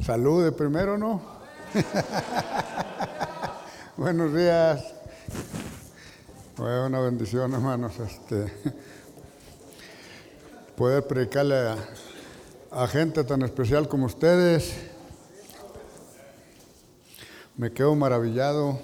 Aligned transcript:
Salude 0.00 0.52
primero, 0.52 0.98
¿no? 0.98 1.22
Buenos 3.96 4.34
días. 4.34 4.84
Bueno, 6.56 6.86
una 6.86 7.00
bendición, 7.00 7.54
hermanos. 7.54 7.94
Este, 8.00 8.52
poder 10.76 11.06
predicarle 11.06 11.56
a, 11.56 11.76
a 12.70 12.86
gente 12.86 13.24
tan 13.24 13.42
especial 13.42 13.88
como 13.88 14.06
ustedes. 14.06 14.74
Me 17.56 17.72
quedo 17.72 17.94
maravillado. 17.94 18.78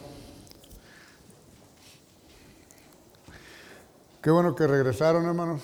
Qué 4.22 4.30
bueno 4.30 4.54
que 4.54 4.66
regresaron, 4.66 5.26
hermanos. 5.26 5.60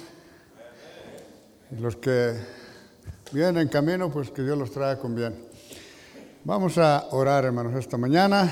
Los 1.70 1.96
que 1.96 2.55
vienen 3.36 3.58
en 3.58 3.68
camino, 3.68 4.10
pues 4.10 4.30
que 4.30 4.40
Dios 4.40 4.56
los 4.56 4.70
traiga 4.70 4.98
con 4.98 5.14
bien. 5.14 5.36
Vamos 6.44 6.78
a 6.78 7.06
orar, 7.10 7.44
hermanos, 7.44 7.74
esta 7.74 7.98
mañana. 7.98 8.50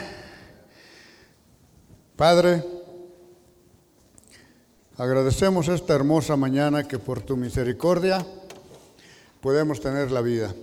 Padre, 2.16 2.62
agradecemos 4.98 5.69
esta 5.69 5.95
hermosa 5.95 6.37
mañana 6.37 6.87
que 6.87 6.98
por 6.98 7.23
tu 7.23 7.34
misericordia 7.34 8.27
podemos 9.41 9.80
tener 9.80 10.11
la 10.11 10.20
vida 10.20 10.55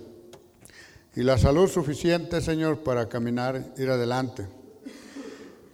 y 1.16 1.24
la 1.24 1.36
salud 1.36 1.68
suficiente, 1.68 2.40
Señor, 2.40 2.84
para 2.84 3.08
caminar, 3.08 3.72
ir 3.76 3.90
adelante. 3.90 4.46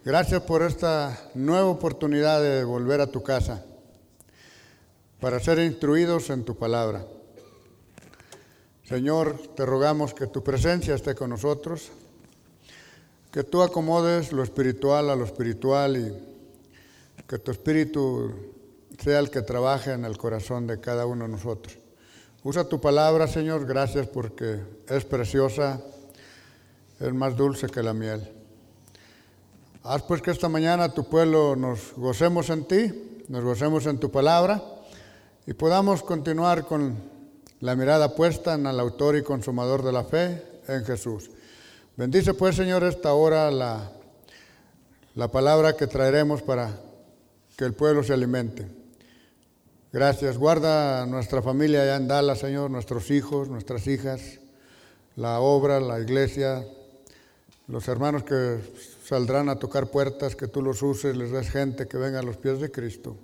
Gracias 0.03 0.41
por 0.41 0.63
esta 0.63 1.29
nueva 1.35 1.67
oportunidad 1.67 2.41
de 2.41 2.63
volver 2.63 2.99
a 2.99 3.11
tu 3.11 3.21
casa 3.21 3.63
para 5.19 5.39
ser 5.39 5.59
instruidos 5.59 6.31
en 6.31 6.43
tu 6.43 6.57
palabra. 6.57 7.05
Señor, 8.89 9.37
te 9.55 9.67
rogamos 9.67 10.15
que 10.15 10.25
tu 10.25 10.43
presencia 10.43 10.95
esté 10.95 11.13
con 11.13 11.29
nosotros, 11.29 11.91
que 13.31 13.43
tú 13.43 13.61
acomodes 13.61 14.31
lo 14.31 14.41
espiritual 14.41 15.11
a 15.11 15.15
lo 15.15 15.25
espiritual 15.25 15.95
y 15.95 17.21
que 17.27 17.37
tu 17.37 17.51
espíritu 17.51 18.33
sea 18.97 19.19
el 19.19 19.29
que 19.29 19.43
trabaje 19.43 19.91
en 19.91 20.05
el 20.05 20.17
corazón 20.17 20.65
de 20.65 20.79
cada 20.79 21.05
uno 21.05 21.25
de 21.25 21.31
nosotros. 21.33 21.77
Usa 22.43 22.63
tu 22.63 22.81
palabra, 22.81 23.27
Señor, 23.27 23.67
gracias 23.67 24.07
porque 24.07 24.59
es 24.87 25.05
preciosa, 25.05 25.79
es 26.99 27.13
más 27.13 27.37
dulce 27.37 27.67
que 27.67 27.83
la 27.83 27.93
miel. 27.93 28.27
Haz 29.83 30.01
pues 30.01 30.23
que 30.23 30.31
esta 30.31 30.49
mañana 30.49 30.95
tu 30.95 31.07
pueblo 31.07 31.55
nos 31.55 31.93
gocemos 31.95 32.49
en 32.49 32.65
ti, 32.65 33.21
nos 33.27 33.43
gocemos 33.43 33.85
en 33.85 33.99
tu 33.99 34.09
palabra 34.09 34.63
y 35.45 35.53
podamos 35.53 36.01
continuar 36.01 36.65
con 36.65 37.18
la 37.61 37.75
mirada 37.75 38.15
puesta 38.15 38.53
en 38.53 38.65
el 38.65 38.79
autor 38.79 39.17
y 39.17 39.23
consumador 39.23 39.83
de 39.83 39.91
la 39.91 40.03
fe, 40.03 40.43
en 40.67 40.85
Jesús. 40.85 41.29
Bendice 41.97 42.33
pues, 42.33 42.55
Señor, 42.55 42.83
esta 42.83 43.13
hora 43.13 43.51
la, 43.51 43.91
la 45.15 45.27
palabra 45.29 45.75
que 45.75 45.87
traeremos 45.87 46.41
para 46.41 46.71
que 47.57 47.65
el 47.65 47.73
pueblo 47.73 48.03
se 48.03 48.13
alimente. 48.13 48.67
Gracias. 49.91 50.37
Guarda 50.37 51.05
nuestra 51.07 51.41
familia 51.41 51.81
allá 51.81 51.95
en 51.95 52.07
Dallas, 52.07 52.39
Señor, 52.39 52.69
nuestros 52.69 53.09
hijos, 53.11 53.49
nuestras 53.49 53.87
hijas, 53.87 54.39
la 55.15 55.39
obra, 55.39 55.79
la 55.79 55.99
iglesia, 55.99 56.63
los 57.67 57.87
hermanos 57.87 58.23
que 58.23 58.59
saldrán 59.03 59.49
a 59.49 59.57
tocar 59.57 59.87
puertas, 59.87 60.35
que 60.35 60.47
tú 60.47 60.61
los 60.61 60.81
uses, 60.83 61.17
les 61.17 61.31
des 61.31 61.49
gente 61.49 61.87
que 61.87 61.97
venga 61.97 62.19
a 62.19 62.23
los 62.23 62.37
pies 62.37 62.59
de 62.59 62.71
Cristo. 62.71 63.17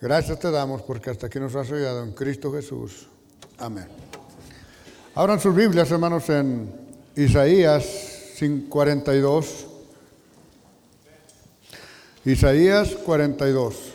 Gracias 0.00 0.40
te 0.40 0.50
damos 0.50 0.82
porque 0.82 1.10
hasta 1.10 1.28
aquí 1.28 1.38
nos 1.38 1.54
has 1.54 1.70
ayudado 1.70 2.02
en 2.02 2.12
Cristo 2.12 2.52
Jesús. 2.52 3.08
Amén. 3.58 3.86
Abran 5.14 5.40
sus 5.40 5.54
Biblias, 5.54 5.90
hermanos, 5.90 6.28
en 6.28 6.70
Isaías 7.16 7.84
42. 8.68 9.66
Isaías 12.24 12.90
42. 13.04 13.93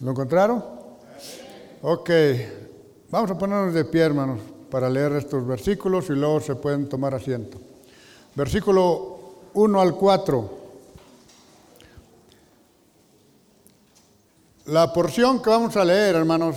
¿Lo 0.00 0.10
encontraron? 0.10 0.64
Ok, 1.82 2.10
vamos 3.10 3.30
a 3.30 3.38
ponernos 3.38 3.74
de 3.74 3.84
pie, 3.84 4.02
hermanos, 4.02 4.40
para 4.70 4.88
leer 4.88 5.12
estos 5.12 5.46
versículos 5.46 6.08
y 6.10 6.12
luego 6.12 6.40
se 6.40 6.54
pueden 6.54 6.88
tomar 6.88 7.14
asiento. 7.14 7.58
Versículo 8.34 9.18
1 9.54 9.80
al 9.80 9.94
4. 9.94 10.62
La 14.66 14.92
porción 14.92 15.42
que 15.42 15.50
vamos 15.50 15.76
a 15.76 15.84
leer, 15.84 16.14
hermanos, 16.14 16.56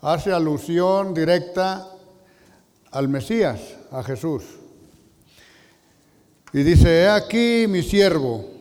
hace 0.00 0.32
alusión 0.32 1.14
directa 1.14 1.88
al 2.90 3.08
Mesías, 3.08 3.60
a 3.90 4.02
Jesús. 4.02 4.42
Y 6.52 6.62
dice, 6.62 7.02
he 7.02 7.08
aquí 7.08 7.66
mi 7.68 7.82
siervo, 7.82 8.59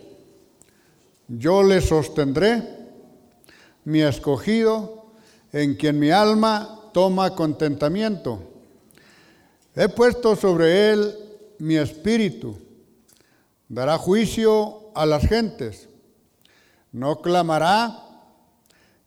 yo 1.30 1.64
le 1.64 1.80
sostendré 1.80 2.64
mi 3.86 4.02
escogido, 4.02 5.14
en 5.52 5.76
quien 5.76 5.98
mi 5.98 6.12
alma 6.12 6.80
toma 6.94 7.36
contentamiento. 7.36 8.44
He 9.76 9.88
puesto 9.90 10.36
sobre 10.36 10.92
él 10.92 11.16
mi 11.60 11.78
espíritu. 11.78 12.58
Dará 13.68 13.98
juicio 13.98 14.92
a 14.96 15.06
las 15.06 15.28
gentes. 15.28 15.88
No 16.92 17.22
clamará, 17.22 18.04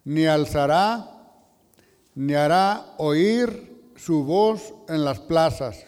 ni 0.04 0.26
alzará, 0.26 1.10
ni 2.14 2.34
hará 2.34 2.94
oír 2.98 3.92
su 3.96 4.24
voz 4.24 4.72
en 4.88 5.04
las 5.04 5.20
plazas. 5.20 5.84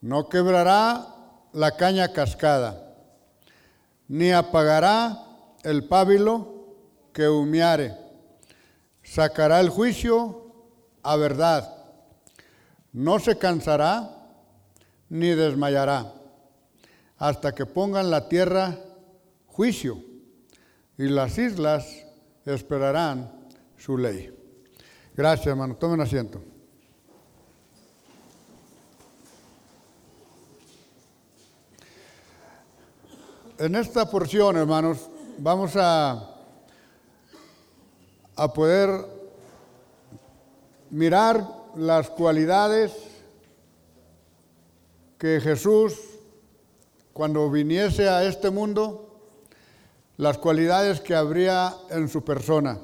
No 0.00 0.28
quebrará 0.28 1.14
la 1.52 1.76
caña 1.76 2.12
cascada, 2.12 2.81
ni 4.12 4.30
apagará 4.30 5.24
el 5.62 5.88
pábilo 5.88 6.76
que 7.14 7.28
humeare, 7.28 7.96
sacará 9.02 9.58
el 9.58 9.70
juicio 9.70 10.52
a 11.02 11.16
verdad, 11.16 11.74
no 12.92 13.18
se 13.20 13.38
cansará 13.38 14.10
ni 15.08 15.28
desmayará, 15.28 16.12
hasta 17.16 17.54
que 17.54 17.64
pongan 17.64 18.10
la 18.10 18.28
tierra 18.28 18.78
juicio 19.46 20.04
y 20.98 21.04
las 21.04 21.38
islas 21.38 22.04
esperarán 22.44 23.32
su 23.78 23.96
ley. 23.96 24.30
Gracias, 25.14 25.46
hermano. 25.46 25.76
Tomen 25.76 26.02
asiento. 26.02 26.51
En 33.62 33.76
esta 33.76 34.10
porción, 34.10 34.56
hermanos, 34.56 35.08
vamos 35.38 35.76
a 35.76 36.30
a 38.34 38.52
poder 38.52 38.90
mirar 40.90 41.46
las 41.76 42.10
cualidades 42.10 42.92
que 45.16 45.40
Jesús, 45.40 45.94
cuando 47.12 47.48
viniese 47.52 48.08
a 48.08 48.24
este 48.24 48.50
mundo, 48.50 49.30
las 50.16 50.38
cualidades 50.38 51.00
que 51.00 51.14
habría 51.14 51.72
en 51.90 52.08
su 52.08 52.24
persona. 52.24 52.80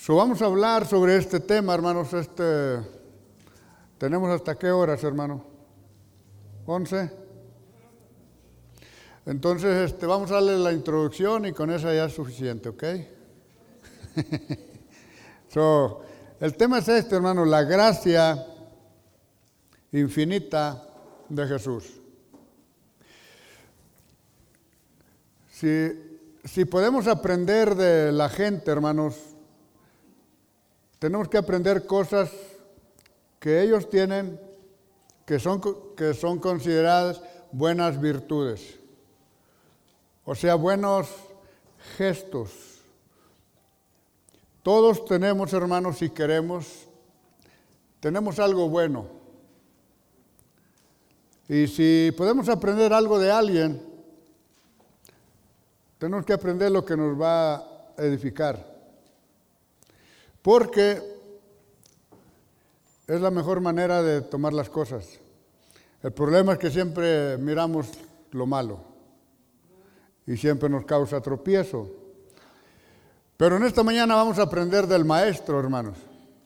So, 0.00 0.16
vamos 0.16 0.40
a 0.40 0.46
hablar 0.46 0.86
sobre 0.86 1.18
este 1.18 1.40
tema, 1.40 1.74
hermanos. 1.74 2.10
Este, 2.14 2.80
¿Tenemos 3.98 4.30
hasta 4.30 4.54
qué 4.54 4.70
horas, 4.70 5.04
hermano? 5.04 5.44
¿Once? 6.64 7.25
Entonces, 9.26 9.90
este, 9.90 10.06
vamos 10.06 10.30
a 10.30 10.34
darle 10.34 10.56
la 10.56 10.72
introducción 10.72 11.46
y 11.46 11.52
con 11.52 11.72
esa 11.72 11.92
ya 11.92 12.04
es 12.04 12.14
suficiente, 12.14 12.68
¿ok? 12.68 12.84
so, 15.52 16.00
el 16.38 16.56
tema 16.56 16.78
es 16.78 16.86
este, 16.86 17.16
hermano, 17.16 17.44
la 17.44 17.64
gracia 17.64 18.46
infinita 19.90 20.80
de 21.28 21.46
Jesús. 21.48 22.00
Si, 25.50 25.90
si 26.44 26.64
podemos 26.64 27.08
aprender 27.08 27.74
de 27.74 28.12
la 28.12 28.28
gente, 28.28 28.70
hermanos, 28.70 29.16
tenemos 31.00 31.28
que 31.28 31.38
aprender 31.38 31.84
cosas 31.84 32.30
que 33.40 33.60
ellos 33.60 33.90
tienen 33.90 34.40
que 35.24 35.40
son, 35.40 35.60
que 35.96 36.14
son 36.14 36.38
consideradas 36.38 37.20
buenas 37.50 38.00
virtudes. 38.00 38.85
O 40.28 40.34
sea, 40.34 40.56
buenos 40.56 41.06
gestos. 41.96 42.50
Todos 44.64 45.04
tenemos, 45.04 45.52
hermanos, 45.52 45.98
si 45.98 46.10
queremos, 46.10 46.88
tenemos 48.00 48.40
algo 48.40 48.68
bueno. 48.68 49.06
Y 51.48 51.68
si 51.68 52.12
podemos 52.16 52.48
aprender 52.48 52.92
algo 52.92 53.20
de 53.20 53.30
alguien, 53.30 53.80
tenemos 55.98 56.26
que 56.26 56.32
aprender 56.32 56.72
lo 56.72 56.84
que 56.84 56.96
nos 56.96 57.18
va 57.18 57.54
a 57.54 57.94
edificar. 57.98 58.66
Porque 60.42 61.00
es 63.06 63.20
la 63.20 63.30
mejor 63.30 63.60
manera 63.60 64.02
de 64.02 64.22
tomar 64.22 64.52
las 64.52 64.68
cosas. 64.68 65.20
El 66.02 66.12
problema 66.12 66.54
es 66.54 66.58
que 66.58 66.70
siempre 66.72 67.38
miramos 67.38 67.86
lo 68.32 68.44
malo 68.44 68.95
y 70.26 70.36
siempre 70.36 70.68
nos 70.68 70.84
causa 70.84 71.20
tropiezo. 71.20 71.88
Pero 73.36 73.56
en 73.56 73.64
esta 73.64 73.82
mañana 73.82 74.14
vamos 74.14 74.38
a 74.38 74.42
aprender 74.42 74.86
del 74.86 75.04
Maestro, 75.04 75.60
hermanos, 75.60 75.98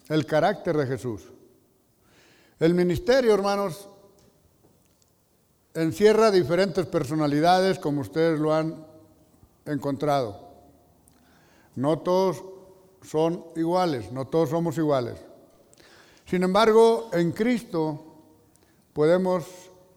el 0.08 0.26
carácter 0.26 0.76
de 0.76 0.86
Jesús. 0.86 1.22
El 2.58 2.74
ministerio, 2.74 3.32
hermanos, 3.32 3.88
encierra 5.72 6.30
diferentes 6.30 6.84
personalidades 6.86 7.78
como 7.78 8.02
ustedes 8.02 8.38
lo 8.38 8.52
han 8.52 8.84
encontrado. 9.64 10.50
No 11.76 12.00
todos 12.00 12.42
son 13.02 13.46
iguales, 13.56 14.12
no 14.12 14.26
todos 14.26 14.50
somos 14.50 14.76
iguales. 14.76 15.16
Sin 16.26 16.42
embargo, 16.42 17.08
en 17.12 17.32
Cristo 17.32 18.04
podemos 18.92 19.44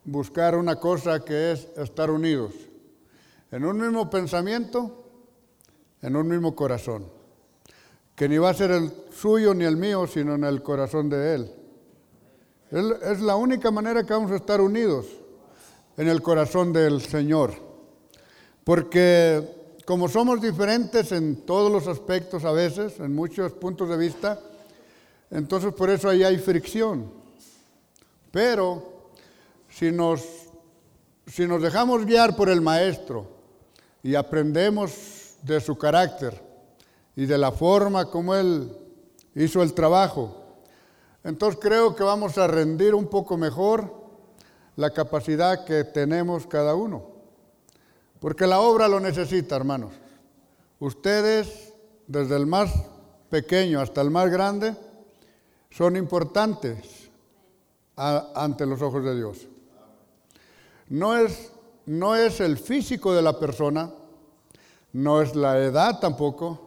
buscar 0.05 0.55
una 0.55 0.77
cosa 0.77 1.25
que 1.25 1.51
es 1.51 1.67
estar 1.75 2.11
unidos 2.11 2.53
en 3.53 3.65
un 3.65 3.79
mismo 3.79 4.09
pensamiento, 4.09 5.05
en 6.01 6.15
un 6.15 6.27
mismo 6.27 6.55
corazón, 6.55 7.05
que 8.15 8.27
ni 8.27 8.39
va 8.39 8.49
a 8.49 8.53
ser 8.55 8.71
el 8.71 8.91
suyo 9.11 9.53
ni 9.53 9.63
el 9.63 9.77
mío, 9.77 10.07
sino 10.07 10.33
en 10.33 10.43
el 10.43 10.63
corazón 10.63 11.07
de 11.07 11.35
Él. 11.35 11.51
Es 12.71 13.21
la 13.21 13.35
única 13.35 13.69
manera 13.69 14.03
que 14.03 14.11
vamos 14.11 14.31
a 14.31 14.37
estar 14.37 14.59
unidos 14.59 15.05
en 15.97 16.07
el 16.07 16.23
corazón 16.23 16.73
del 16.73 16.99
Señor. 16.99 17.53
Porque 18.63 19.77
como 19.85 20.09
somos 20.09 20.41
diferentes 20.41 21.11
en 21.11 21.45
todos 21.45 21.71
los 21.71 21.87
aspectos 21.87 22.45
a 22.45 22.51
veces, 22.53 22.99
en 22.99 23.13
muchos 23.13 23.51
puntos 23.51 23.87
de 23.87 23.97
vista, 23.97 24.39
entonces 25.29 25.71
por 25.75 25.91
eso 25.91 26.09
ahí 26.09 26.23
hay 26.23 26.39
fricción. 26.39 27.11
Pero 28.31 29.11
si 29.69 29.91
nos, 29.91 30.23
si 31.27 31.45
nos 31.45 31.61
dejamos 31.61 32.03
guiar 32.07 32.35
por 32.35 32.49
el 32.49 32.59
Maestro 32.59 33.42
y 34.03 34.15
aprendemos 34.15 35.37
de 35.41 35.59
su 35.61 35.77
carácter 35.77 36.39
y 37.15 37.25
de 37.25 37.37
la 37.37 37.51
forma 37.51 38.11
como 38.11 38.35
Él 38.35 38.77
hizo 39.33 39.63
el 39.63 39.73
trabajo, 39.73 40.43
entonces 41.23 41.59
creo 41.61 41.95
que 41.95 42.03
vamos 42.03 42.37
a 42.37 42.47
rendir 42.47 42.93
un 42.93 43.07
poco 43.07 43.37
mejor 43.37 44.03
la 44.75 44.91
capacidad 44.91 45.63
que 45.63 45.85
tenemos 45.85 46.45
cada 46.45 46.75
uno. 46.75 47.13
Porque 48.19 48.45
la 48.45 48.59
obra 48.59 48.87
lo 48.87 48.99
necesita, 48.99 49.55
hermanos. 49.55 49.93
Ustedes, 50.79 51.73
desde 52.07 52.35
el 52.35 52.45
más 52.45 52.71
pequeño 53.29 53.79
hasta 53.79 54.01
el 54.01 54.11
más 54.11 54.29
grande, 54.29 54.75
son 55.69 55.95
importantes 55.95 57.09
ante 57.95 58.65
los 58.65 58.81
ojos 58.81 59.03
de 59.03 59.15
Dios. 59.15 59.47
No 60.89 61.15
es, 61.15 61.52
no 61.85 62.15
es 62.15 62.39
el 62.39 62.57
físico 62.57 63.13
de 63.13 63.21
la 63.21 63.39
persona, 63.39 63.91
no 64.93 65.21
es 65.21 65.35
la 65.35 65.57
edad 65.59 65.99
tampoco. 65.99 66.59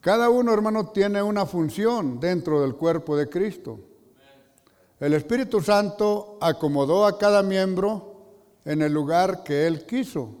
Cada 0.00 0.30
uno, 0.30 0.52
hermano, 0.52 0.88
tiene 0.88 1.22
una 1.22 1.46
función 1.46 2.20
dentro 2.20 2.60
del 2.60 2.74
cuerpo 2.74 3.16
de 3.16 3.28
Cristo. 3.28 3.80
El 4.98 5.14
Espíritu 5.14 5.60
Santo 5.60 6.38
acomodó 6.40 7.06
a 7.06 7.18
cada 7.18 7.42
miembro 7.42 8.10
en 8.64 8.82
el 8.82 8.92
lugar 8.92 9.42
que 9.42 9.66
Él 9.66 9.86
quiso. 9.86 10.34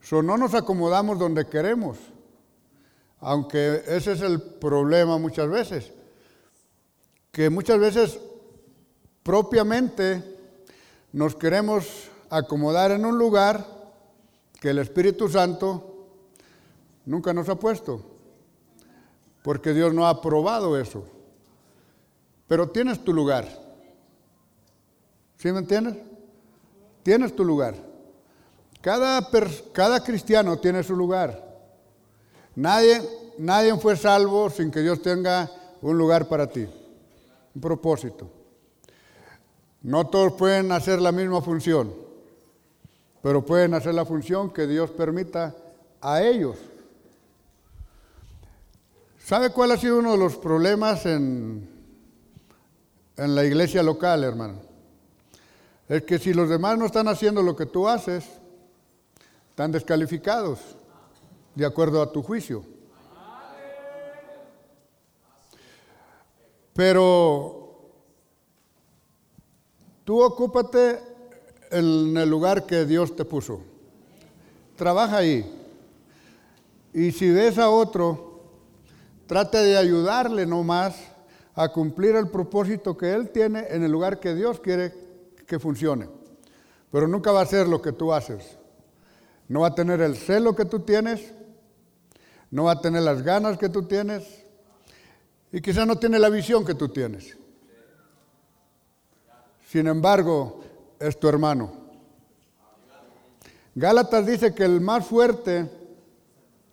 So, 0.00 0.22
no 0.22 0.36
nos 0.36 0.54
acomodamos 0.54 1.18
donde 1.18 1.46
queremos, 1.46 1.98
aunque 3.20 3.82
ese 3.86 4.12
es 4.12 4.20
el 4.20 4.40
problema 4.40 5.16
muchas 5.18 5.48
veces, 5.48 5.92
que 7.32 7.48
muchas 7.48 7.78
veces 7.78 8.20
propiamente 9.22 10.33
nos 11.14 11.36
queremos 11.36 12.10
acomodar 12.28 12.90
en 12.90 13.06
un 13.06 13.16
lugar 13.16 13.64
que 14.60 14.70
el 14.70 14.78
Espíritu 14.78 15.28
Santo 15.28 16.08
nunca 17.06 17.32
nos 17.32 17.48
ha 17.48 17.54
puesto, 17.54 18.04
porque 19.44 19.72
Dios 19.72 19.94
no 19.94 20.06
ha 20.06 20.10
aprobado 20.10 20.76
eso. 20.76 21.04
Pero 22.48 22.68
tienes 22.70 23.04
tu 23.04 23.12
lugar. 23.12 23.46
¿Sí 25.36 25.52
me 25.52 25.60
entiendes? 25.60 25.98
Tienes 27.04 27.36
tu 27.36 27.44
lugar. 27.44 27.76
Cada, 28.80 29.24
cada 29.72 30.02
cristiano 30.02 30.58
tiene 30.58 30.82
su 30.82 30.96
lugar. 30.96 31.60
Nadie, 32.56 33.00
nadie 33.38 33.76
fue 33.76 33.96
salvo 33.96 34.50
sin 34.50 34.68
que 34.72 34.80
Dios 34.80 35.00
tenga 35.00 35.48
un 35.80 35.96
lugar 35.96 36.26
para 36.26 36.48
ti, 36.48 36.66
un 37.54 37.60
propósito. 37.60 38.43
No 39.84 40.08
todos 40.08 40.32
pueden 40.32 40.72
hacer 40.72 41.00
la 41.00 41.12
misma 41.12 41.40
función, 41.42 41.94
pero 43.22 43.44
pueden 43.44 43.74
hacer 43.74 43.94
la 43.94 44.04
función 44.04 44.50
que 44.50 44.66
Dios 44.66 44.90
permita 44.90 45.54
a 46.00 46.22
ellos. 46.22 46.56
¿Sabe 49.22 49.50
cuál 49.50 49.70
ha 49.70 49.76
sido 49.76 49.98
uno 49.98 50.12
de 50.12 50.18
los 50.18 50.36
problemas 50.36 51.06
en, 51.06 51.68
en 53.16 53.34
la 53.34 53.44
iglesia 53.44 53.82
local, 53.82 54.24
hermano. 54.24 54.54
Es 55.88 56.02
que 56.04 56.18
si 56.18 56.32
los 56.32 56.48
demás 56.48 56.78
no 56.78 56.86
están 56.86 57.08
haciendo 57.08 57.42
lo 57.42 57.54
que 57.54 57.66
tú 57.66 57.86
haces, 57.86 58.24
están 59.50 59.70
descalificados 59.70 60.58
de 61.54 61.66
acuerdo 61.66 62.00
a 62.02 62.10
tu 62.10 62.22
juicio. 62.22 62.64
Pero 66.72 67.63
tú 70.04 70.22
ocúpate 70.22 71.00
en 71.70 72.16
el 72.16 72.28
lugar 72.28 72.66
que 72.66 72.84
Dios 72.84 73.16
te 73.16 73.24
puso. 73.24 73.62
Trabaja 74.76 75.18
ahí. 75.18 75.44
Y 76.92 77.10
si 77.10 77.30
ves 77.30 77.58
a 77.58 77.70
otro, 77.70 78.42
trate 79.26 79.58
de 79.58 79.76
ayudarle 79.76 80.46
nomás 80.46 80.94
a 81.54 81.68
cumplir 81.70 82.16
el 82.16 82.28
propósito 82.28 82.96
que 82.96 83.12
Él 83.12 83.30
tiene 83.30 83.66
en 83.70 83.82
el 83.82 83.90
lugar 83.90 84.20
que 84.20 84.34
Dios 84.34 84.60
quiere 84.60 84.92
que 85.46 85.58
funcione. 85.58 86.08
Pero 86.90 87.08
nunca 87.08 87.32
va 87.32 87.40
a 87.40 87.46
ser 87.46 87.66
lo 87.66 87.82
que 87.82 87.92
tú 87.92 88.12
haces. 88.12 88.58
No 89.48 89.60
va 89.60 89.68
a 89.68 89.74
tener 89.74 90.00
el 90.00 90.16
celo 90.16 90.54
que 90.54 90.64
tú 90.64 90.80
tienes, 90.80 91.32
no 92.50 92.64
va 92.64 92.72
a 92.72 92.80
tener 92.80 93.02
las 93.02 93.22
ganas 93.22 93.58
que 93.58 93.68
tú 93.68 93.82
tienes 93.82 94.44
y 95.52 95.60
quizá 95.60 95.84
no 95.84 95.96
tiene 95.96 96.18
la 96.18 96.28
visión 96.28 96.64
que 96.64 96.74
tú 96.74 96.88
tienes. 96.88 97.36
Sin 99.74 99.88
embargo, 99.88 100.60
es 101.00 101.18
tu 101.18 101.28
hermano. 101.28 101.72
Gálatas 103.74 104.24
dice 104.24 104.54
que 104.54 104.62
el 104.62 104.80
más 104.80 105.04
fuerte, 105.04 105.68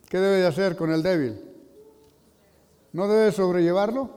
¿qué 0.08 0.20
debe 0.20 0.36
de 0.36 0.46
hacer 0.46 0.76
con 0.76 0.92
el 0.92 1.02
débil? 1.02 1.36
¿No 2.92 3.08
debe 3.08 3.32
sobrellevarlo? 3.32 4.08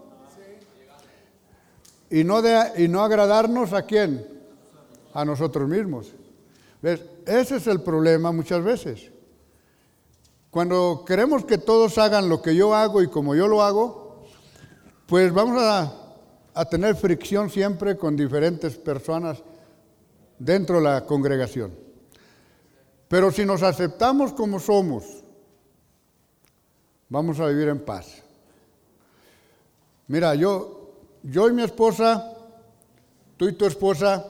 y 2.12 2.24
no, 2.24 2.44
de, 2.44 2.84
y 2.84 2.88
no 2.88 3.02
agradarnos 3.02 3.74
a 3.74 3.88
quién? 3.88 4.24
A 5.16 5.26
nosotros 5.26 5.68
mismos. 5.68 6.14
¿Ves? 6.84 7.02
Ese 7.26 7.56
es 7.56 7.66
el 7.66 7.82
problema 7.82 8.32
muchas 8.32 8.64
veces. 8.64 9.10
Cuando 10.52 11.04
queremos 11.08 11.44
que 11.44 11.58
todos 11.58 11.98
hagan 11.98 12.30
lo 12.30 12.40
que 12.44 12.56
yo 12.56 12.76
hago 12.76 13.02
y 13.02 13.08
como 13.08 13.34
yo 13.34 13.48
lo 13.48 13.64
hago, 13.64 14.28
pues 15.08 15.34
vamos 15.34 15.60
a, 15.60 16.05
a 16.56 16.66
tener 16.66 16.96
fricción 16.96 17.50
siempre 17.50 17.98
con 17.98 18.16
diferentes 18.16 18.78
personas 18.78 19.44
dentro 20.40 20.78
de 20.78 20.84
la 20.84 21.06
congregación. 21.06 21.72
Pero 23.08 23.32
si 23.32 23.46
nos 23.46 23.62
aceptamos 23.62 24.34
como 24.34 24.60
somos, 24.60 25.04
vamos 27.10 27.40
a 27.40 27.48
vivir 27.48 27.68
en 27.68 27.80
paz. 27.80 28.24
Mira, 30.08 30.34
yo 30.36 30.76
yo 31.28 31.50
y 31.50 31.54
mi 31.54 31.64
esposa, 31.64 32.34
tú 33.36 33.48
y 33.48 33.54
tu 33.54 33.66
esposa, 33.66 34.26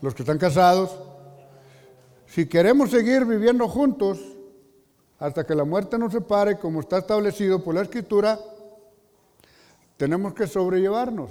los 0.00 0.14
que 0.14 0.22
están 0.22 0.38
casados, 0.38 0.90
si 2.26 2.46
queremos 2.46 2.90
seguir 2.90 3.24
viviendo 3.24 3.68
juntos, 3.68 4.18
hasta 5.20 5.46
que 5.46 5.54
la 5.54 5.64
muerte 5.64 5.96
nos 5.96 6.12
separe, 6.12 6.58
como 6.58 6.80
está 6.80 6.98
establecido 6.98 7.62
por 7.62 7.76
la 7.76 7.82
Escritura, 7.82 8.38
tenemos 9.96 10.34
que 10.34 10.46
sobrellevarnos. 10.46 11.30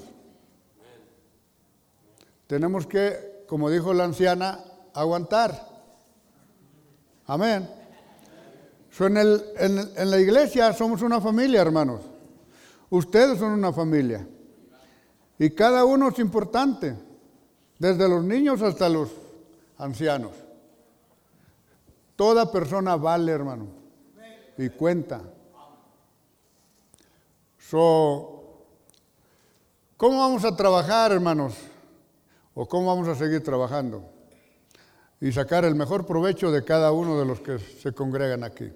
Tenemos 2.47 2.87
que, 2.87 3.45
como 3.47 3.69
dijo 3.69 3.93
la 3.93 4.05
anciana, 4.05 4.63
aguantar. 4.93 5.67
Amén. 7.25 7.69
en, 8.99 9.17
en 9.17 10.11
la 10.11 10.19
iglesia 10.19 10.73
somos 10.73 11.01
una 11.01 11.19
familia, 11.19 11.61
hermanos. 11.61 12.01
Ustedes 12.89 13.39
son 13.39 13.53
una 13.53 13.73
familia. 13.73 14.27
Y 15.39 15.49
cada 15.49 15.83
uno 15.83 16.09
es 16.09 16.19
importante, 16.19 16.95
desde 17.79 18.07
los 18.07 18.23
niños 18.23 18.61
hasta 18.61 18.87
los 18.87 19.09
ancianos. 19.77 20.31
Toda 22.15 22.51
persona 22.51 22.95
vale, 22.95 23.31
hermano, 23.31 23.67
y 24.57 24.69
cuenta. 24.69 25.21
So, 27.57 28.32
¿Cómo 30.03 30.19
vamos 30.19 30.43
a 30.43 30.53
trabajar, 30.53 31.13
hermanos? 31.13 31.55
¿O 32.53 32.67
cómo 32.67 32.87
vamos 32.87 33.07
a 33.07 33.15
seguir 33.15 33.41
trabajando? 33.41 34.03
Y 35.21 35.31
sacar 35.31 35.63
el 35.63 35.75
mejor 35.75 36.05
provecho 36.05 36.51
de 36.51 36.61
cada 36.65 36.91
uno 36.91 37.17
de 37.17 37.25
los 37.25 37.39
que 37.39 37.57
se 37.57 37.93
congregan 37.93 38.43
aquí. 38.43 38.69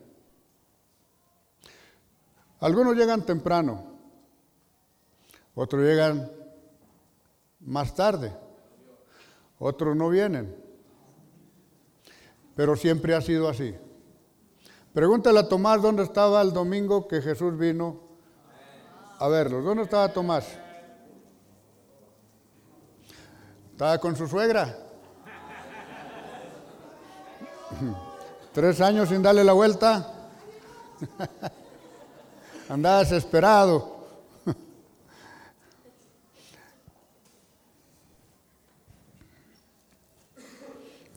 Algunos 2.62 2.96
llegan 2.96 3.26
temprano, 3.26 3.84
otros 5.54 5.84
llegan 5.84 6.32
más 7.60 7.94
tarde, 7.94 8.34
otros 9.60 9.98
no 9.98 10.08
vienen, 10.08 10.56
pero 12.56 12.78
siempre 12.78 13.14
ha 13.14 13.20
sido 13.20 13.50
así. 13.50 13.76
Pregúntale 14.94 15.40
a 15.40 15.50
Tomás 15.50 15.82
dónde 15.82 16.04
estaba 16.04 16.42
el 16.42 16.54
domingo 16.54 17.06
que 17.06 17.22
Jesús 17.22 17.58
vino 17.58 18.00
a 19.20 19.28
verlos. 19.28 19.66
¿Dónde 19.66 19.84
estaba 19.84 20.08
Tomás? 20.14 20.67
Estaba 23.78 24.00
con 24.00 24.16
su 24.16 24.28
suegra. 24.28 24.76
Tres 28.52 28.82
años 28.82 29.08
sin 29.08 29.22
darle 29.22 29.44
la 29.44 29.54
vuelta. 29.54 30.14
Andaba 32.70 33.02
desesperado. 33.02 34.08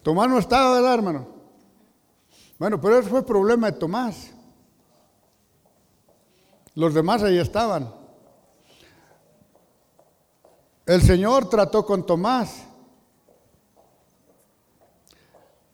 Tomás 0.02 0.28
no 0.28 0.38
estaba, 0.38 0.74
¿verdad, 0.74 0.92
hermano? 0.92 1.28
Bueno, 2.58 2.78
pero 2.78 2.98
ese 2.98 3.08
fue 3.08 3.24
problema 3.24 3.70
de 3.70 3.78
Tomás. 3.78 4.32
Los 6.74 6.92
demás 6.92 7.22
ahí 7.22 7.38
estaban. 7.38 7.99
El 10.90 11.02
Señor 11.02 11.48
trató 11.48 11.86
con 11.86 12.04
Tomás. 12.04 12.64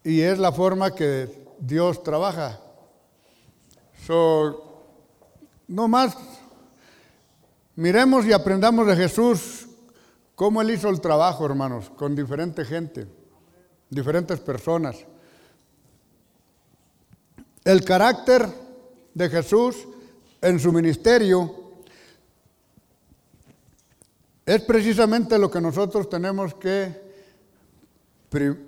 Y 0.05 0.21
es 0.21 0.39
la 0.39 0.53
forma 0.53 0.95
que 0.95 1.55
Dios 1.59 2.03
trabaja. 2.03 2.61
no 5.69 5.89
más 5.89 6.19
miremos 7.77 8.27
y 8.27 8.35
aprendamos 8.35 8.87
de 8.87 8.95
Jesús 8.95 9.69
cómo 10.35 10.61
Él 10.61 10.73
hizo 10.73 10.91
el 10.91 11.01
trabajo, 11.01 11.47
hermanos, 11.47 11.89
con 11.97 12.15
diferente 12.15 12.67
gente, 12.67 13.09
diferentes 13.89 14.39
personas. 14.41 14.99
El 17.65 17.83
carácter 17.87 18.47
de 19.15 19.31
Jesús 19.31 19.89
en 20.43 20.61
su 20.61 20.71
ministerio 20.73 21.66
es 24.47 24.63
precisamente 24.63 25.39
lo 25.39 25.51
que 25.51 25.61
nosotros 25.61 26.09
tenemos 26.09 26.55
que, 26.55 27.05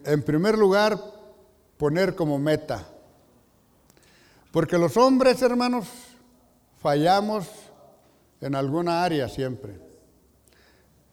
en 0.04 0.22
primer 0.24 0.58
lugar, 0.58 0.98
poner 1.76 2.16
como 2.16 2.36
meta. 2.36 2.84
Porque 4.50 4.76
los 4.76 4.96
hombres, 4.96 5.40
hermanos, 5.40 5.86
fallamos 6.82 7.46
en 8.40 8.56
alguna 8.56 9.04
área 9.04 9.28
siempre. 9.28 9.78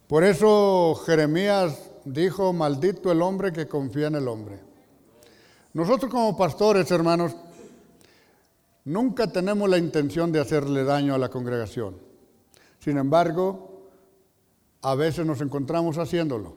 Por 0.08 0.24
eso 0.24 0.96
Jeremías 1.06 1.78
dijo, 2.04 2.52
maldito 2.52 3.12
el 3.12 3.22
hombre 3.22 3.54
que 3.54 3.68
confía 3.68 4.08
en 4.08 4.16
el 4.16 4.28
hombre. 4.28 4.60
Nosotros 5.74 6.10
como 6.10 6.36
pastores, 6.36 6.90
hermanos, 6.90 7.36
nunca 8.84 9.28
tenemos 9.28 9.70
la 9.70 9.78
intención 9.78 10.32
de 10.32 10.40
hacerle 10.40 10.84
daño 10.84 11.14
a 11.14 11.20
la 11.20 11.30
congregación. 11.30 11.98
Sin 12.80 12.98
embargo, 12.98 13.75
a 14.86 14.94
veces 14.94 15.26
nos 15.26 15.42
encontramos 15.42 15.98
haciéndolo. 15.98 16.56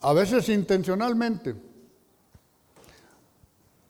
A 0.00 0.14
veces 0.14 0.48
intencionalmente. 0.48 1.54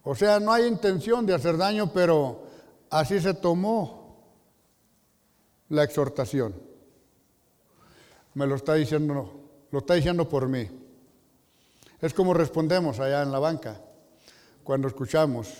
O 0.02 0.16
sea, 0.16 0.40
no 0.40 0.52
hay 0.52 0.66
intención 0.66 1.25
de 1.25 1.35
hacer 1.35 1.57
daño, 1.57 1.92
pero 1.92 2.42
así 2.90 3.21
se 3.21 3.35
tomó 3.35 4.16
la 5.69 5.85
exhortación. 5.85 6.54
Me 8.35 8.49
lo 8.49 8.57
está 8.57 8.75
diciendo, 8.75 9.33
lo 9.71 9.78
está 9.78 9.95
diciendo 9.95 10.28
por 10.28 10.49
mí. 10.49 10.69
Es 12.00 12.12
como 12.12 12.35
respondemos 12.35 12.99
allá 12.99 13.23
en 13.23 13.31
la 13.31 13.38
banca 13.38 13.81
cuando 14.64 14.88
escuchamos 14.88 15.54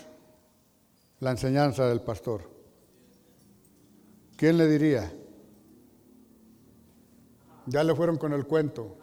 la 1.21 1.31
enseñanza 1.31 1.87
del 1.87 2.01
pastor. 2.01 2.52
¿Quién 4.35 4.57
le 4.57 4.67
diría? 4.67 5.13
Ya 7.67 7.83
le 7.83 7.95
fueron 7.95 8.17
con 8.17 8.33
el 8.33 8.45
cuento. 8.45 8.97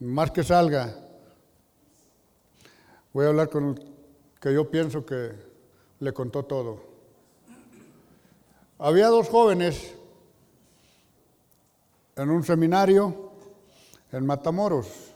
Más 0.00 0.30
que 0.30 0.42
salga, 0.42 0.94
voy 3.12 3.24
a 3.24 3.28
hablar 3.28 3.48
con 3.48 3.68
el 3.68 3.92
que 4.40 4.52
yo 4.52 4.70
pienso 4.70 5.04
que 5.04 5.32
le 6.00 6.12
contó 6.12 6.44
todo. 6.44 6.82
Había 8.78 9.08
dos 9.08 9.28
jóvenes 9.28 9.94
en 12.16 12.30
un 12.30 12.44
seminario 12.44 13.32
en 14.12 14.26
Matamoros, 14.26 15.14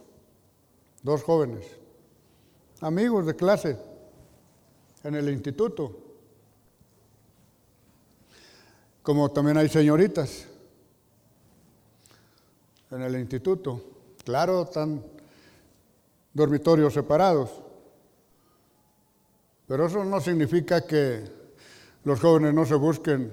dos 1.03 1.23
jóvenes, 1.23 1.67
amigos 2.81 3.27
de 3.27 3.37
clase 3.37 3.79
en 5.05 5.15
el 5.15 5.29
instituto 5.29 6.08
como 9.09 9.31
también 9.31 9.57
hay 9.57 9.71
señoritas 9.71 10.45
en 12.91 13.01
el 13.01 13.17
instituto. 13.19 13.83
Claro, 14.23 14.65
están 14.65 15.03
dormitorios 16.35 16.93
separados. 16.93 17.49
Pero 19.67 19.87
eso 19.87 20.05
no 20.05 20.21
significa 20.21 20.87
que 20.87 21.25
los 22.05 22.21
jóvenes 22.21 22.53
no 22.53 22.67
se 22.67 22.75
busquen 22.75 23.33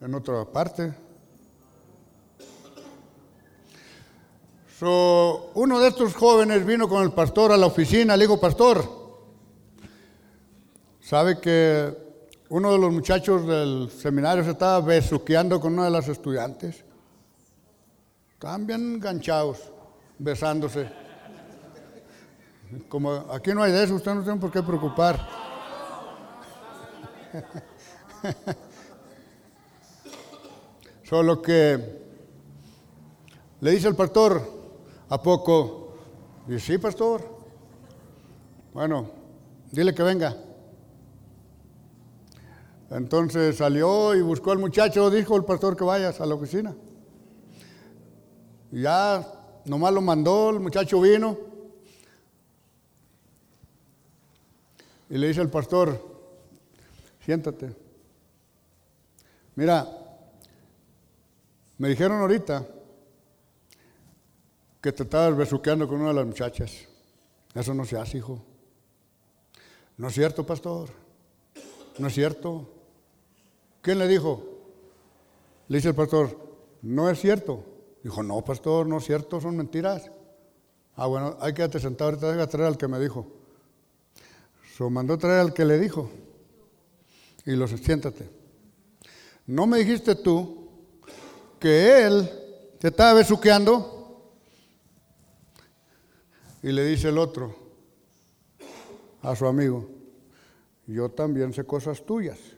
en 0.00 0.14
otra 0.14 0.46
parte. 0.46 0.94
uno 4.80 5.78
de 5.78 5.88
estos 5.88 6.14
jóvenes 6.14 6.64
vino 6.64 6.88
con 6.88 7.02
el 7.02 7.12
pastor 7.12 7.52
a 7.52 7.58
la 7.58 7.66
oficina, 7.66 8.16
le 8.16 8.24
dijo, 8.24 8.40
pastor, 8.40 8.82
¿sabe 11.02 11.38
que 11.38 12.07
uno 12.50 12.72
de 12.72 12.78
los 12.78 12.92
muchachos 12.92 13.46
del 13.46 13.90
seminario 13.90 14.42
se 14.42 14.52
estaba 14.52 14.80
besuqueando 14.80 15.60
con 15.60 15.74
una 15.74 15.84
de 15.84 15.90
las 15.90 16.08
estudiantes. 16.08 16.82
Estaban 18.32 18.66
bien 18.66 18.94
enganchados, 18.94 19.70
besándose. 20.18 20.88
Como 22.88 23.12
aquí 23.32 23.52
no 23.52 23.62
hay 23.62 23.72
de 23.72 23.84
eso, 23.84 23.94
usted 23.94 24.14
no 24.14 24.22
tiene 24.22 24.40
por 24.40 24.50
qué 24.50 24.62
preocupar. 24.62 25.18
Solo 31.04 31.42
que 31.42 32.02
le 33.60 33.70
dice 33.70 33.88
el 33.88 33.96
pastor, 33.96 34.42
¿a 35.08 35.20
poco? 35.20 35.94
Dice, 36.46 36.72
sí, 36.72 36.78
pastor. 36.78 37.22
Bueno, 38.72 39.10
dile 39.70 39.94
que 39.94 40.02
venga. 40.02 40.47
Entonces 42.90 43.56
salió 43.56 44.14
y 44.14 44.22
buscó 44.22 44.52
al 44.52 44.58
muchacho, 44.58 45.10
dijo 45.10 45.36
el 45.36 45.44
pastor 45.44 45.76
que 45.76 45.84
vayas 45.84 46.20
a 46.20 46.26
la 46.26 46.34
oficina. 46.34 46.74
Y 48.72 48.82
ya 48.82 49.26
nomás 49.66 49.92
lo 49.92 50.00
mandó, 50.00 50.50
el 50.50 50.60
muchacho 50.60 51.00
vino. 51.00 51.36
Y 55.10 55.18
le 55.18 55.28
dice 55.28 55.40
al 55.40 55.50
pastor, 55.50 56.00
siéntate. 57.24 57.74
Mira, 59.54 59.86
me 61.78 61.88
dijeron 61.88 62.20
ahorita 62.20 62.66
que 64.80 64.92
te 64.92 65.02
estabas 65.02 65.36
besuqueando 65.36 65.88
con 65.88 66.00
una 66.00 66.08
de 66.08 66.14
las 66.14 66.26
muchachas. 66.26 66.86
Eso 67.54 67.74
no 67.74 67.84
se 67.84 67.98
hace, 67.98 68.18
hijo. 68.18 68.42
No 69.96 70.08
es 70.08 70.14
cierto, 70.14 70.46
pastor. 70.46 70.90
No 71.98 72.06
es 72.06 72.14
cierto. 72.14 72.77
¿Quién 73.88 74.00
le 74.00 74.06
dijo? 74.06 74.42
Le 75.68 75.78
dice 75.78 75.88
el 75.88 75.94
pastor, 75.94 76.38
no 76.82 77.08
es 77.08 77.18
cierto. 77.18 77.64
Dijo, 78.02 78.22
no, 78.22 78.44
pastor, 78.44 78.86
no 78.86 78.98
es 78.98 79.04
cierto, 79.06 79.40
son 79.40 79.56
mentiras. 79.56 80.10
Ah, 80.94 81.06
bueno, 81.06 81.38
hay 81.40 81.54
que 81.54 81.62
sentado, 81.80 82.10
ahorita 82.10 82.30
deja 82.32 82.46
traer 82.48 82.66
al 82.66 82.76
que 82.76 82.86
me 82.86 83.00
dijo. 83.00 83.26
So 84.76 84.90
mandó 84.90 85.16
traer 85.16 85.40
al 85.40 85.54
que 85.54 85.64
le 85.64 85.78
dijo. 85.78 86.10
Y 87.46 87.52
los 87.52 87.70
siéntate. 87.70 88.28
¿No 89.46 89.66
me 89.66 89.78
dijiste 89.78 90.16
tú 90.16 90.68
que 91.58 92.02
él 92.04 92.30
te 92.78 92.88
estaba 92.88 93.14
besuqueando? 93.14 94.34
Y 96.62 96.72
le 96.72 96.84
dice 96.84 97.08
el 97.08 97.16
otro 97.16 97.56
a 99.22 99.34
su 99.34 99.46
amigo, 99.46 99.88
yo 100.86 101.08
también 101.10 101.54
sé 101.54 101.64
cosas 101.64 102.04
tuyas. 102.04 102.57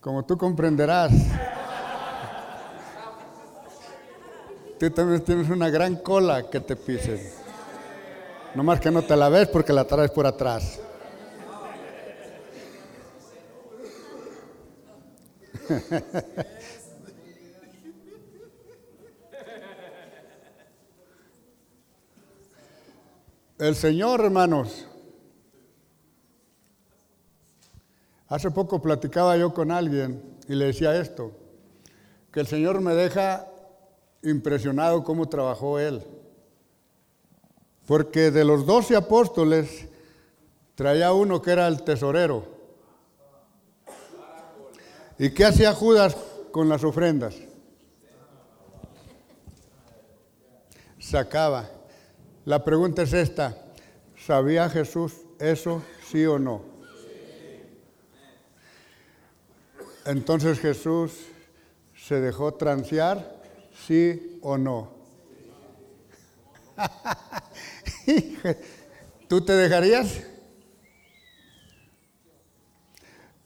Como 0.00 0.24
tú 0.24 0.36
comprenderás, 0.36 1.12
tú 4.80 4.90
también 4.90 5.22
tienes 5.22 5.48
una 5.48 5.70
gran 5.70 5.94
cola 5.96 6.50
que 6.50 6.58
te 6.60 6.74
pisen. 6.74 7.20
No 8.54 8.64
más 8.64 8.80
que 8.80 8.90
no 8.90 9.02
te 9.02 9.14
la 9.16 9.28
ves 9.28 9.48
porque 9.48 9.72
la 9.72 9.84
traes 9.84 10.10
por 10.10 10.26
atrás. 10.26 10.80
El 23.62 23.76
Señor, 23.76 24.24
hermanos, 24.24 24.88
hace 28.26 28.50
poco 28.50 28.82
platicaba 28.82 29.36
yo 29.36 29.54
con 29.54 29.70
alguien 29.70 30.20
y 30.48 30.56
le 30.56 30.64
decía 30.64 31.00
esto, 31.00 31.30
que 32.32 32.40
el 32.40 32.48
Señor 32.48 32.80
me 32.80 32.92
deja 32.92 33.46
impresionado 34.24 35.04
cómo 35.04 35.28
trabajó 35.28 35.78
Él. 35.78 36.02
Porque 37.86 38.32
de 38.32 38.44
los 38.44 38.66
doce 38.66 38.96
apóstoles 38.96 39.86
traía 40.74 41.12
uno 41.12 41.40
que 41.40 41.52
era 41.52 41.68
el 41.68 41.84
tesorero. 41.84 42.44
¿Y 45.20 45.30
qué 45.30 45.44
hacía 45.44 45.72
Judas 45.72 46.16
con 46.50 46.68
las 46.68 46.82
ofrendas? 46.82 47.36
Sacaba. 50.98 51.70
La 52.44 52.64
pregunta 52.64 53.02
es 53.02 53.12
esta, 53.12 53.56
¿sabía 54.26 54.68
Jesús 54.68 55.12
eso, 55.38 55.80
sí 56.10 56.26
o 56.26 56.40
no? 56.40 56.62
Entonces 60.04 60.58
Jesús 60.58 61.12
se 61.94 62.20
dejó 62.20 62.54
transear, 62.54 63.40
sí 63.86 64.40
o 64.42 64.58
no. 64.58 64.92
¿Tú 69.28 69.44
te 69.44 69.52
dejarías? 69.52 70.22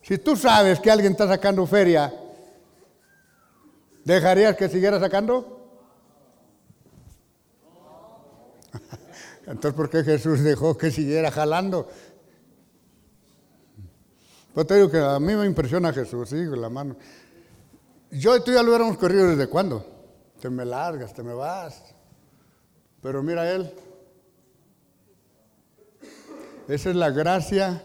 Si 0.00 0.16
tú 0.16 0.36
sabes 0.36 0.80
que 0.80 0.90
alguien 0.90 1.12
está 1.12 1.28
sacando 1.28 1.66
feria, 1.66 2.14
¿dejarías 4.04 4.56
que 4.56 4.70
siguiera 4.70 4.98
sacando? 4.98 5.55
Entonces, 9.46 9.74
¿por 9.74 9.88
qué 9.88 10.02
Jesús 10.02 10.42
dejó 10.42 10.76
que 10.76 10.90
siguiera 10.90 11.30
jalando? 11.30 11.88
Pues 14.52 14.66
te 14.66 14.74
digo 14.74 14.90
que 14.90 14.98
a 14.98 15.20
mí 15.20 15.34
me 15.34 15.46
impresiona 15.46 15.92
Jesús, 15.92 16.30
sí, 16.30 16.46
con 16.48 16.60
la 16.60 16.68
mano. 16.68 16.96
Yo 18.10 18.36
y 18.36 18.42
tú 18.42 18.52
ya 18.52 18.62
lo 18.62 18.70
hubiéramos 18.70 18.96
corrido 18.96 19.28
desde 19.28 19.48
cuándo. 19.48 19.86
Te 20.40 20.50
me 20.50 20.64
largas, 20.64 21.14
te 21.14 21.22
me 21.22 21.34
vas. 21.34 21.82
Pero 23.02 23.22
mira 23.22 23.50
él. 23.52 23.72
Esa 26.68 26.90
es 26.90 26.96
la 26.96 27.10
gracia 27.10 27.84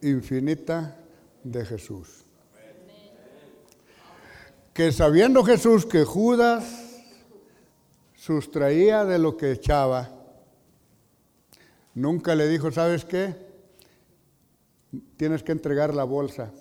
infinita 0.00 0.96
de 1.44 1.64
Jesús. 1.64 2.24
Que 4.72 4.90
sabiendo 4.90 5.44
Jesús 5.44 5.86
que 5.86 6.04
Judas 6.04 6.64
sustraía 8.14 9.04
de 9.04 9.18
lo 9.18 9.36
que 9.36 9.52
echaba, 9.52 10.15
Nunca 11.96 12.34
le 12.34 12.46
dijo, 12.46 12.70
¿sabes 12.70 13.06
qué? 13.06 13.34
Tienes 15.16 15.42
que 15.42 15.52
entregar 15.52 15.94
la 15.94 16.04
bolsa, 16.04 16.52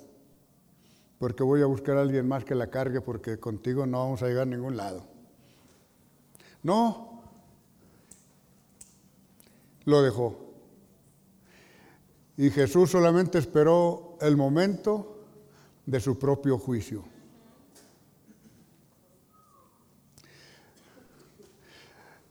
porque 1.20 1.44
voy 1.44 1.62
a 1.62 1.66
buscar 1.66 1.98
a 1.98 2.04
alguien 2.04 2.26
más 2.26 2.46
que 2.46 2.56
la 2.56 2.68
cargue, 2.68 3.02
porque 3.02 3.38
contigo 3.38 3.86
no 3.86 4.00
vamos 4.00 4.24
a 4.24 4.28
llegar 4.28 4.44
a 4.44 4.46
ningún 4.46 4.78
lado. 4.78 5.06
No, 6.64 7.22
lo 9.84 10.02
dejó. 10.02 10.54
Y 12.38 12.50
Jesús 12.50 12.92
solamente 12.92 13.38
esperó 13.38 14.18
el 14.22 14.38
momento 14.38 15.26
de 15.86 16.00
su 16.00 16.18
propio 16.18 16.58
juicio. 16.58 17.04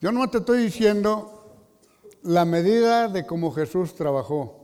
Yo 0.00 0.10
no 0.10 0.30
te 0.30 0.38
estoy 0.38 0.62
diciendo 0.62 1.33
la 2.24 2.46
medida 2.46 3.08
de 3.08 3.26
cómo 3.26 3.52
Jesús 3.52 3.94
trabajó. 3.94 4.60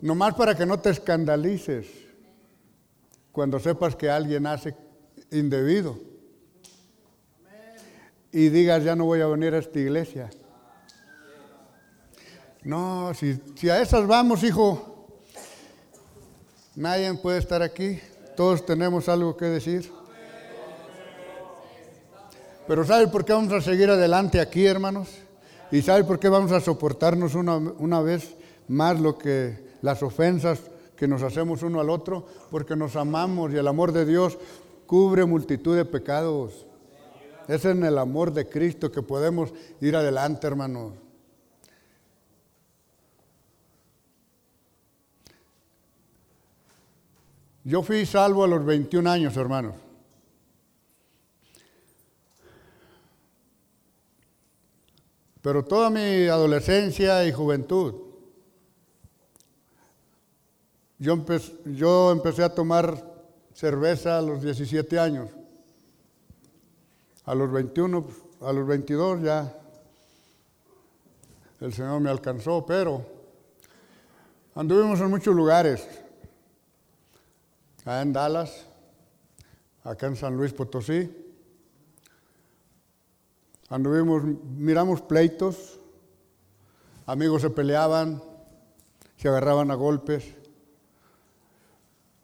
Nomás 0.00 0.34
para 0.34 0.56
que 0.56 0.64
no 0.64 0.80
te 0.80 0.90
escandalices 0.90 1.86
cuando 3.30 3.60
sepas 3.60 3.94
que 3.94 4.08
alguien 4.08 4.46
hace 4.46 4.74
indebido. 5.30 5.98
Y 8.32 8.48
digas, 8.48 8.84
ya 8.84 8.96
no 8.96 9.04
voy 9.04 9.20
a 9.20 9.26
venir 9.26 9.54
a 9.54 9.58
esta 9.58 9.78
iglesia. 9.78 10.30
No, 12.62 13.12
si, 13.14 13.40
si 13.54 13.68
a 13.70 13.80
esas 13.80 14.06
vamos, 14.06 14.42
hijo, 14.42 15.20
nadie 16.74 17.12
puede 17.14 17.38
estar 17.38 17.62
aquí. 17.62 18.00
Todos 18.36 18.64
tenemos 18.64 19.08
algo 19.08 19.36
que 19.36 19.46
decir. 19.46 19.90
Pero 22.68 22.84
¿sabe 22.84 23.08
por 23.08 23.24
qué 23.24 23.32
vamos 23.32 23.50
a 23.54 23.62
seguir 23.62 23.88
adelante 23.88 24.38
aquí, 24.38 24.66
hermanos? 24.66 25.08
¿Y 25.72 25.80
sabe 25.80 26.04
por 26.04 26.18
qué 26.18 26.28
vamos 26.28 26.52
a 26.52 26.60
soportarnos 26.60 27.34
una, 27.34 27.56
una 27.56 28.02
vez 28.02 28.36
más 28.68 29.00
lo 29.00 29.16
que 29.16 29.58
las 29.80 30.02
ofensas 30.02 30.60
que 30.94 31.08
nos 31.08 31.22
hacemos 31.22 31.62
uno 31.62 31.80
al 31.80 31.88
otro? 31.88 32.26
Porque 32.50 32.76
nos 32.76 32.94
amamos 32.94 33.54
y 33.54 33.56
el 33.56 33.66
amor 33.66 33.92
de 33.92 34.04
Dios 34.04 34.36
cubre 34.86 35.24
multitud 35.24 35.76
de 35.76 35.86
pecados. 35.86 36.66
Es 37.48 37.64
en 37.64 37.82
el 37.84 37.96
amor 37.96 38.34
de 38.34 38.46
Cristo 38.46 38.92
que 38.92 39.00
podemos 39.00 39.50
ir 39.80 39.96
adelante, 39.96 40.46
hermanos. 40.46 40.92
Yo 47.64 47.82
fui 47.82 48.04
salvo 48.04 48.44
a 48.44 48.46
los 48.46 48.62
21 48.62 49.08
años, 49.10 49.38
hermanos. 49.38 49.87
Pero 55.48 55.64
toda 55.64 55.88
mi 55.88 56.26
adolescencia 56.26 57.24
y 57.24 57.32
juventud, 57.32 57.94
yo, 60.98 61.14
empecé, 62.12 62.44
a 62.44 62.54
tomar 62.54 63.02
cerveza 63.54 64.18
a 64.18 64.20
los 64.20 64.42
17 64.42 64.98
años. 64.98 65.30
A 67.24 67.34
los 67.34 67.50
21, 67.50 68.06
a 68.42 68.52
los 68.52 68.66
22 68.66 69.22
ya 69.22 69.58
el 71.62 71.72
Señor 71.72 71.98
me 72.02 72.10
alcanzó, 72.10 72.66
pero 72.66 73.02
anduvimos 74.54 75.00
en 75.00 75.08
muchos 75.08 75.34
lugares. 75.34 75.88
Allá 77.86 78.02
en 78.02 78.12
Dallas, 78.12 78.66
acá 79.82 80.08
en 80.08 80.16
San 80.16 80.36
Luis 80.36 80.52
Potosí, 80.52 81.17
Anduvimos, 83.70 84.22
miramos 84.56 85.02
pleitos, 85.02 85.78
amigos 87.04 87.42
se 87.42 87.50
peleaban, 87.50 88.22
se 89.16 89.28
agarraban 89.28 89.70
a 89.70 89.74
golpes, 89.74 90.24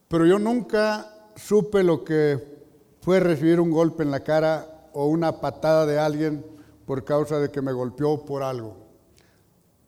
pero 0.09 0.25
yo 0.25 0.39
nunca 0.39 1.31
supe 1.37 1.83
lo 1.83 2.03
que 2.03 2.65
fue 3.03 3.21
recibir 3.21 3.61
un 3.61 3.71
golpe 3.71 4.03
en 4.03 4.11
la 4.11 4.21
cara 4.21 4.89
o 4.95 5.07
una 5.07 5.41
patada 5.41 5.85
de 5.85 5.99
alguien 5.99 6.47
por 6.87 7.05
causa 7.05 7.39
de 7.39 7.51
que 7.51 7.61
me 7.61 7.73
golpeó 7.73 8.25
por 8.25 8.43
algo. 8.43 8.77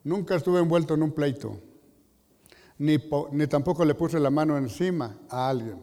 Nunca 0.05 0.35
estuve 0.35 0.61
envuelto 0.61 0.93
en 0.93 1.05
un 1.05 1.13
pleito, 1.13 1.59
ni 2.77 3.47
tampoco 3.47 3.83
le 3.87 3.95
puse 3.95 4.21
la 4.21 4.29
mano 4.31 4.59
encima 4.59 5.17
a 5.31 5.49
alguien. 5.49 5.81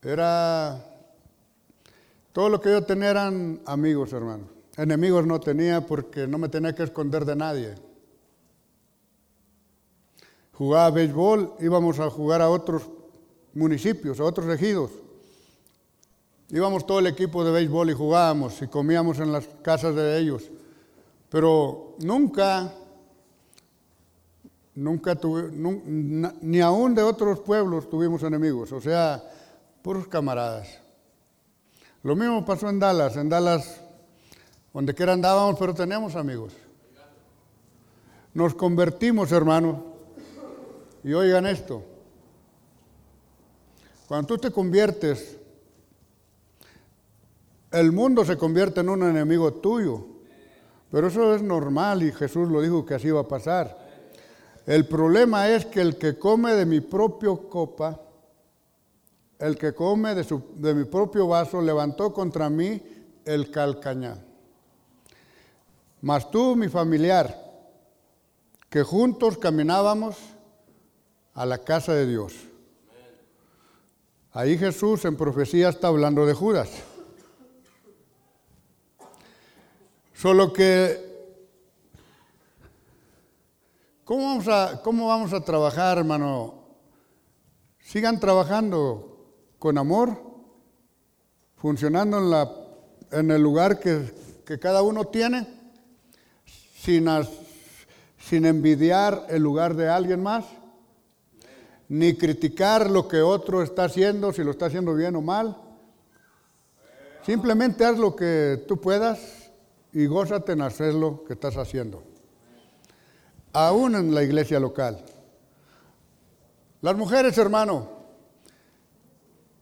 Era 0.00 0.93
todo 2.34 2.48
lo 2.48 2.60
que 2.60 2.68
yo 2.68 2.82
tenía 2.82 3.10
eran 3.10 3.60
amigos, 3.64 4.12
hermanos. 4.12 4.48
Enemigos 4.76 5.24
no 5.24 5.38
tenía 5.38 5.86
porque 5.86 6.26
no 6.26 6.36
me 6.36 6.48
tenía 6.48 6.74
que 6.74 6.82
esconder 6.82 7.24
de 7.24 7.36
nadie. 7.36 7.76
Jugaba 10.52 10.90
béisbol, 10.90 11.54
íbamos 11.60 12.00
a 12.00 12.10
jugar 12.10 12.42
a 12.42 12.50
otros 12.50 12.90
municipios, 13.54 14.18
a 14.18 14.24
otros 14.24 14.48
regidos. 14.48 14.90
Íbamos 16.50 16.84
todo 16.84 16.98
el 16.98 17.06
equipo 17.06 17.44
de 17.44 17.52
béisbol 17.52 17.90
y 17.90 17.94
jugábamos 17.94 18.60
y 18.62 18.66
comíamos 18.66 19.20
en 19.20 19.30
las 19.30 19.46
casas 19.62 19.94
de 19.94 20.18
ellos. 20.18 20.50
Pero 21.28 21.94
nunca, 22.00 22.74
nunca 24.74 25.14
tuve, 25.14 25.52
ni 25.52 26.60
aún 26.60 26.96
de 26.96 27.02
otros 27.04 27.38
pueblos 27.38 27.88
tuvimos 27.88 28.24
enemigos, 28.24 28.72
o 28.72 28.80
sea, 28.80 29.22
puros 29.82 30.08
camaradas. 30.08 30.83
Lo 32.04 32.14
mismo 32.14 32.44
pasó 32.44 32.68
en 32.68 32.78
Dallas. 32.78 33.16
En 33.16 33.30
Dallas, 33.30 33.80
donde 34.72 34.94
quiera 34.94 35.14
andábamos, 35.14 35.58
pero 35.58 35.74
teníamos 35.74 36.14
amigos. 36.14 36.52
Nos 38.34 38.54
convertimos, 38.54 39.32
hermanos. 39.32 39.78
Y 41.02 41.14
oigan 41.14 41.46
esto. 41.46 41.82
Cuando 44.06 44.26
tú 44.26 44.38
te 44.38 44.50
conviertes, 44.50 45.38
el 47.70 47.90
mundo 47.90 48.24
se 48.24 48.36
convierte 48.36 48.80
en 48.80 48.90
un 48.90 49.02
enemigo 49.02 49.54
tuyo. 49.54 50.04
Pero 50.90 51.08
eso 51.08 51.34
es 51.34 51.42
normal 51.42 52.02
y 52.02 52.12
Jesús 52.12 52.50
lo 52.50 52.60
dijo 52.60 52.84
que 52.84 52.94
así 52.94 53.08
iba 53.08 53.20
a 53.20 53.28
pasar. 53.28 53.78
El 54.66 54.86
problema 54.86 55.48
es 55.48 55.64
que 55.64 55.80
el 55.80 55.96
que 55.96 56.18
come 56.18 56.52
de 56.52 56.66
mi 56.66 56.80
propio 56.80 57.48
copa 57.48 57.98
el 59.44 59.58
que 59.58 59.74
come 59.74 60.14
de, 60.14 60.74
mi 60.74 60.84
propio 60.84 61.28
vaso 61.28 61.60
levantó 61.60 62.14
contra 62.14 62.48
mí 62.48 62.80
el 63.26 63.50
calcañá. 63.50 64.16
Mas 66.00 66.30
tú, 66.30 66.56
mi 66.56 66.68
familiar, 66.68 67.44
que 68.70 68.82
juntos 68.82 69.36
caminábamos 69.36 70.16
a 71.34 71.44
la 71.44 71.58
casa 71.58 71.92
de 71.92 72.06
Dios. 72.06 72.32
Ahí 74.32 74.56
Jesús 74.56 75.04
en 75.04 75.14
profecía 75.14 75.68
está 75.68 75.88
hablando 75.88 76.24
de 76.24 76.32
Judas. 76.32 76.70
Solo 80.14 80.54
que, 80.54 81.36
¿cómo 84.04 84.24
vamos 84.24 84.48
a, 84.48 84.80
cómo 84.80 85.08
vamos 85.08 85.34
a 85.34 85.44
trabajar, 85.44 85.98
hermano? 85.98 86.64
Sigan 87.78 88.18
trabajando 88.18 89.13
con 89.64 89.78
amor, 89.78 90.20
funcionando 91.56 92.18
en, 92.18 92.30
la, 92.30 92.52
en 93.12 93.30
el 93.30 93.40
lugar 93.40 93.80
que, 93.80 94.12
cada 94.60 94.82
uno 94.82 95.06
tiene, 95.06 95.48
sin, 96.76 97.08
sin 98.18 98.44
envidiar 98.44 99.24
el 99.30 99.42
lugar 99.42 99.74
de 99.74 99.88
alguien 99.88 100.22
más, 100.22 100.44
ni 101.88 102.14
criticar 102.14 102.90
lo 102.90 103.08
que 103.08 103.22
otro 103.22 103.62
está 103.62 103.84
haciendo, 103.84 104.34
si 104.34 104.44
lo 104.44 104.50
está 104.50 104.66
haciendo 104.66 104.94
bien 104.94 105.16
o 105.16 105.22
mal. 105.22 105.56
Simplemente 107.24 107.86
haz 107.86 107.96
lo 107.96 108.14
que 108.14 108.66
tú 108.68 108.78
puedas 108.78 109.50
y 109.94 110.04
gózate 110.04 110.52
en 110.52 110.60
hacer 110.60 110.92
lo 110.92 111.24
que 111.24 111.32
estás 111.32 111.56
haciendo. 111.56 112.02
Aún 113.54 113.94
en 113.94 114.14
la 114.14 114.22
iglesia 114.22 114.60
local. 114.60 115.02
Las 116.82 116.94
mujeres, 116.96 117.38
hermano, 117.38 117.93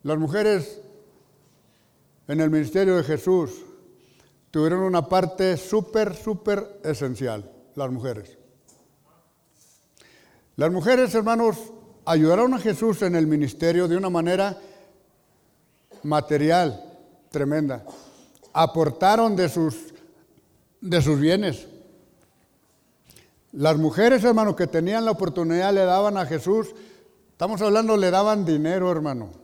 las 0.02 0.18
mujeres 0.18 0.80
en 2.28 2.40
el 2.40 2.50
ministerio 2.50 2.96
de 2.96 3.04
Jesús 3.04 3.50
tuvieron 4.50 4.80
una 4.80 5.08
parte 5.08 5.56
súper, 5.56 6.14
súper 6.14 6.80
esencial, 6.84 7.50
las 7.74 7.90
mujeres. 7.90 8.36
Las 10.56 10.70
mujeres, 10.70 11.14
hermanos, 11.14 11.56
ayudaron 12.04 12.52
a 12.54 12.58
Jesús 12.58 13.02
en 13.02 13.16
el 13.16 13.26
ministerio 13.26 13.88
de 13.88 13.96
una 13.96 14.10
manera 14.10 14.58
material 16.02 16.84
tremenda. 17.30 17.84
Aportaron 18.52 19.34
de 19.36 19.48
sus, 19.48 19.94
de 20.80 21.00
sus 21.00 21.18
bienes. 21.18 21.66
Las 23.52 23.76
mujeres, 23.78 24.24
hermanos, 24.24 24.56
que 24.56 24.66
tenían 24.66 25.04
la 25.04 25.12
oportunidad 25.12 25.72
le 25.72 25.84
daban 25.84 26.16
a 26.16 26.26
Jesús, 26.26 26.74
estamos 27.30 27.62
hablando, 27.62 27.96
le 27.96 28.10
daban 28.10 28.44
dinero, 28.44 28.90
hermano. 28.90 29.41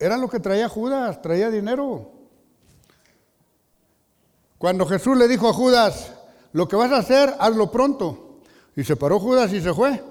Era 0.00 0.16
lo 0.16 0.28
que 0.30 0.40
traía 0.40 0.66
Judas, 0.66 1.20
traía 1.20 1.50
dinero. 1.50 2.10
Cuando 4.56 4.86
Jesús 4.86 5.18
le 5.18 5.28
dijo 5.28 5.46
a 5.46 5.52
Judas, 5.52 6.14
lo 6.52 6.66
que 6.66 6.74
vas 6.74 6.90
a 6.90 6.96
hacer, 6.96 7.34
hazlo 7.38 7.70
pronto. 7.70 8.38
Y 8.74 8.82
se 8.82 8.96
paró 8.96 9.20
Judas 9.20 9.52
y 9.52 9.60
se 9.60 9.74
fue 9.74 10.02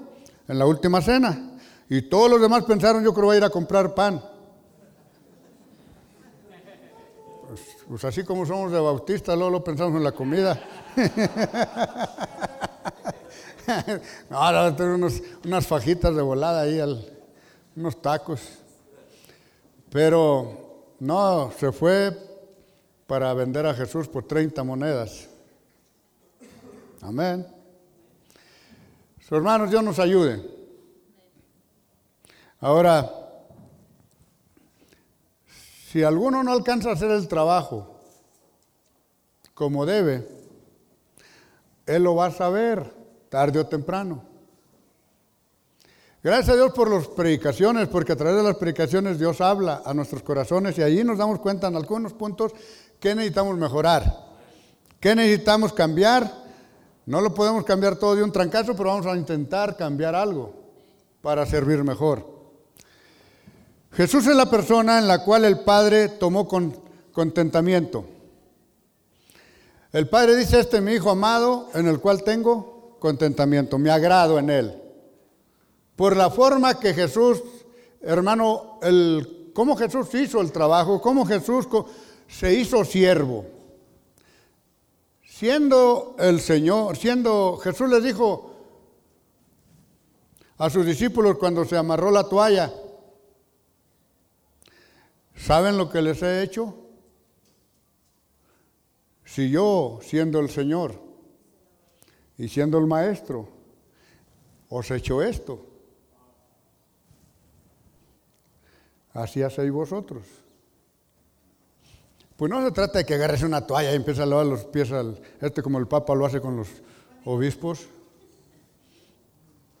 en 0.46 0.58
la 0.58 0.64
última 0.64 1.02
cena. 1.02 1.58
Y 1.88 2.02
todos 2.02 2.30
los 2.30 2.40
demás 2.40 2.62
pensaron, 2.64 3.02
yo 3.02 3.12
creo 3.12 3.22
que 3.22 3.26
voy 3.26 3.34
a 3.34 3.38
ir 3.38 3.44
a 3.44 3.50
comprar 3.50 3.92
pan. 3.92 4.22
Pues, 7.48 7.60
pues 7.88 8.04
así 8.04 8.22
como 8.22 8.46
somos 8.46 8.70
de 8.70 8.78
Bautista, 8.78 9.34
luego 9.34 9.50
lo 9.50 9.64
pensamos 9.64 9.96
en 9.96 10.04
la 10.04 10.12
comida. 10.12 10.62
Ahora 14.30 14.76
tengo 14.76 15.08
unas 15.44 15.66
fajitas 15.66 16.14
de 16.14 16.22
volada 16.22 16.60
ahí, 16.60 16.80
unos 17.74 18.00
tacos. 18.00 18.59
Pero 19.90 20.94
no, 21.00 21.50
se 21.58 21.72
fue 21.72 22.16
para 23.06 23.34
vender 23.34 23.66
a 23.66 23.74
Jesús 23.74 24.06
por 24.06 24.24
30 24.24 24.62
monedas. 24.62 25.28
Amén. 27.02 27.46
Sus 29.18 29.32
hermanos, 29.32 29.70
Dios 29.70 29.82
nos 29.82 29.98
ayude. 29.98 30.40
Ahora, 32.60 33.10
si 35.90 36.04
alguno 36.04 36.42
no 36.44 36.52
alcanza 36.52 36.90
a 36.90 36.92
hacer 36.92 37.10
el 37.10 37.26
trabajo 37.26 38.00
como 39.54 39.86
debe, 39.86 40.28
Él 41.86 42.04
lo 42.04 42.14
va 42.14 42.26
a 42.26 42.30
saber 42.30 42.94
tarde 43.28 43.58
o 43.58 43.66
temprano. 43.66 44.29
Gracias 46.22 46.50
a 46.50 46.56
Dios 46.56 46.72
por 46.72 46.90
las 46.90 47.08
predicaciones, 47.08 47.88
porque 47.88 48.12
a 48.12 48.16
través 48.16 48.36
de 48.36 48.42
las 48.42 48.56
predicaciones 48.56 49.18
Dios 49.18 49.40
habla 49.40 49.80
a 49.86 49.94
nuestros 49.94 50.22
corazones 50.22 50.76
y 50.76 50.82
allí 50.82 51.02
nos 51.02 51.16
damos 51.16 51.38
cuenta 51.38 51.68
en 51.68 51.76
algunos 51.76 52.12
puntos 52.12 52.52
que 52.98 53.14
necesitamos 53.14 53.56
mejorar, 53.56 54.26
qué 55.00 55.14
necesitamos 55.14 55.72
cambiar. 55.72 56.30
No 57.06 57.22
lo 57.22 57.32
podemos 57.32 57.64
cambiar 57.64 57.96
todo 57.96 58.16
de 58.16 58.22
un 58.22 58.32
trancazo, 58.32 58.76
pero 58.76 58.90
vamos 58.90 59.06
a 59.06 59.16
intentar 59.16 59.78
cambiar 59.78 60.14
algo 60.14 60.52
para 61.22 61.46
servir 61.46 61.82
mejor. 61.84 62.26
Jesús 63.92 64.26
es 64.26 64.36
la 64.36 64.50
persona 64.50 64.98
en 64.98 65.08
la 65.08 65.24
cual 65.24 65.46
el 65.46 65.60
Padre 65.60 66.10
tomó 66.10 66.46
con, 66.46 66.76
contentamiento. 67.12 68.04
El 69.90 70.06
Padre 70.06 70.36
dice, 70.36 70.60
este 70.60 70.76
es 70.76 70.82
mi 70.82 70.92
Hijo 70.92 71.10
amado, 71.10 71.70
en 71.72 71.88
el 71.88 71.98
cual 71.98 72.22
tengo 72.22 72.98
contentamiento, 73.00 73.78
me 73.78 73.90
agrado 73.90 74.38
en 74.38 74.50
él 74.50 74.79
por 76.00 76.16
la 76.16 76.30
forma 76.30 76.80
que 76.80 76.94
Jesús, 76.94 77.42
hermano, 78.00 78.78
el, 78.80 79.52
cómo 79.52 79.76
Jesús 79.76 80.14
hizo 80.14 80.40
el 80.40 80.50
trabajo, 80.50 80.98
cómo 80.98 81.26
Jesús 81.26 81.68
se 82.26 82.54
hizo 82.54 82.86
siervo. 82.86 83.44
Siendo 85.22 86.16
el 86.18 86.40
Señor, 86.40 86.96
siendo 86.96 87.58
Jesús 87.58 87.90
les 87.90 88.02
dijo 88.02 88.50
a 90.56 90.70
sus 90.70 90.86
discípulos 90.86 91.36
cuando 91.36 91.66
se 91.66 91.76
amarró 91.76 92.10
la 92.10 92.26
toalla, 92.26 92.72
¿saben 95.36 95.76
lo 95.76 95.90
que 95.90 96.00
les 96.00 96.22
he 96.22 96.42
hecho? 96.42 96.76
Si 99.26 99.50
yo, 99.50 99.98
siendo 100.00 100.40
el 100.40 100.48
Señor 100.48 100.98
y 102.38 102.48
siendo 102.48 102.78
el 102.78 102.86
Maestro, 102.86 103.50
os 104.70 104.90
he 104.90 104.96
hecho 104.96 105.20
esto, 105.20 105.66
así 109.12 109.42
hacéis 109.42 109.70
vosotros. 109.70 110.24
Pues 112.36 112.50
no 112.50 112.64
se 112.64 112.72
trata 112.72 112.98
de 112.98 113.04
que 113.04 113.14
agarres 113.14 113.42
una 113.42 113.66
toalla 113.66 113.92
y 113.92 113.96
empieces 113.96 114.22
a 114.22 114.26
lavar 114.26 114.46
los 114.46 114.64
pies 114.64 114.90
al, 114.92 115.20
este 115.40 115.62
como 115.62 115.78
el 115.78 115.86
Papa 115.86 116.14
lo 116.14 116.24
hace 116.24 116.40
con 116.40 116.56
los 116.56 116.68
obispos. 117.26 117.86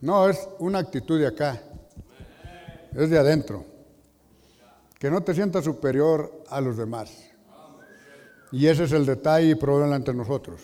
No, 0.00 0.28
es 0.28 0.48
una 0.58 0.78
actitud 0.78 1.18
de 1.18 1.26
acá. 1.26 1.62
Es 2.94 3.08
de 3.08 3.18
adentro. 3.18 3.64
que 4.98 5.10
no 5.10 5.22
te 5.22 5.32
sientas 5.32 5.64
superior 5.64 6.44
a 6.50 6.60
los 6.60 6.76
demás. 6.76 7.30
Y 8.52 8.66
ese 8.66 8.84
es 8.84 8.92
el 8.92 9.06
detalle 9.06 9.50
y 9.50 9.54
problema 9.54 9.96
entre 9.96 10.12
nosotros. 10.12 10.60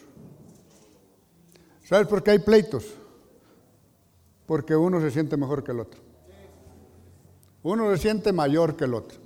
¿Sabes 1.85 2.07
por 2.09 2.23
qué 2.23 2.33
hay 2.33 2.41
pleitos? 2.41 2.85
Porque 4.45 4.77
uno 4.77 5.01
se 5.01 5.11
siente 5.11 5.37
mejor 5.39 5.65
que 5.65 5.73
el 5.73 5.81
otro. 5.81 6.06
Uno 7.69 7.91
se 7.91 7.99
siente 8.01 8.33
mayor 8.33 8.77
que 8.77 8.85
el 8.85 8.95
otro. 8.95 9.19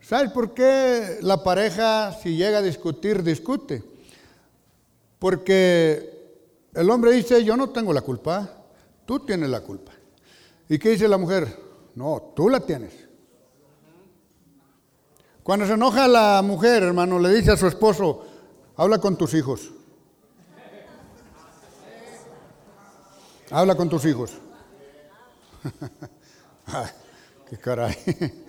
¿Sabes 0.00 0.32
por 0.32 0.52
qué 0.52 1.18
la 1.22 1.44
pareja, 1.44 2.12
si 2.12 2.34
llega 2.34 2.58
a 2.58 2.62
discutir, 2.62 3.22
discute? 3.22 3.84
Porque 5.20 6.42
el 6.74 6.90
hombre 6.90 7.12
dice, 7.12 7.44
yo 7.44 7.56
no 7.56 7.70
tengo 7.70 7.92
la 7.92 8.00
culpa, 8.00 8.50
tú 9.06 9.20
tienes 9.20 9.48
la 9.48 9.60
culpa. 9.60 9.92
¿Y 10.68 10.76
qué 10.76 10.88
dice 10.88 11.06
la 11.06 11.18
mujer? 11.18 11.56
No, 11.94 12.32
tú 12.34 12.48
la 12.48 12.58
tienes. 12.58 12.94
Cuando 15.44 15.64
se 15.64 15.74
enoja 15.74 16.08
la 16.08 16.42
mujer, 16.42 16.82
hermano, 16.82 17.20
le 17.20 17.32
dice 17.32 17.52
a 17.52 17.56
su 17.56 17.68
esposo, 17.68 18.24
habla 18.74 18.98
con 18.98 19.16
tus 19.16 19.34
hijos. 19.34 19.70
Habla 23.52 23.76
con 23.76 23.88
tus 23.88 24.04
hijos. 24.04 24.32
qué 27.48 27.56
caray. 27.56 27.96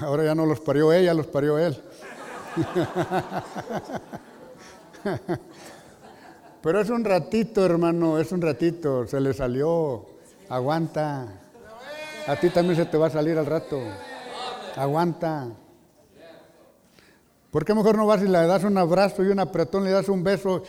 ahora 0.00 0.24
ya 0.24 0.34
no 0.34 0.46
los 0.46 0.60
parió 0.60 0.92
ella, 0.92 1.14
los 1.14 1.26
parió 1.26 1.58
él. 1.58 1.80
Pero 6.62 6.80
es 6.80 6.90
un 6.90 7.04
ratito, 7.04 7.64
hermano, 7.64 8.18
es 8.18 8.32
un 8.32 8.42
ratito, 8.42 9.06
se 9.06 9.20
le 9.20 9.32
salió, 9.32 10.06
aguanta. 10.48 11.28
A 12.26 12.36
ti 12.36 12.50
también 12.50 12.76
se 12.76 12.84
te 12.84 12.98
va 12.98 13.06
a 13.06 13.10
salir 13.10 13.38
al 13.38 13.46
rato. 13.46 13.80
Aguanta. 14.76 15.48
¿Por 17.50 17.64
qué 17.64 17.74
mejor 17.74 17.96
no 17.96 18.06
vas 18.06 18.22
y 18.22 18.28
le 18.28 18.46
das 18.46 18.64
un 18.64 18.76
abrazo 18.76 19.24
y 19.24 19.28
un 19.28 19.40
apretón, 19.40 19.84
le 19.84 19.90
das 19.90 20.08
un 20.08 20.22
beso 20.22 20.62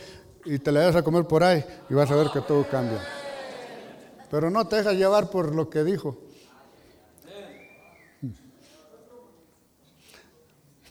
y 0.44 0.58
te 0.58 0.72
le 0.72 0.80
das 0.80 0.96
a 0.96 1.02
comer 1.02 1.24
por 1.24 1.44
ahí 1.44 1.64
y 1.90 1.94
vas 1.94 2.10
a 2.10 2.16
ver 2.16 2.28
que 2.32 2.40
todo 2.40 2.66
cambia? 2.66 3.00
Pero 4.30 4.50
no 4.50 4.66
te 4.66 4.76
dejas 4.76 4.94
llevar 4.94 5.28
por 5.28 5.54
lo 5.54 5.68
que 5.68 5.84
dijo. 5.84 6.16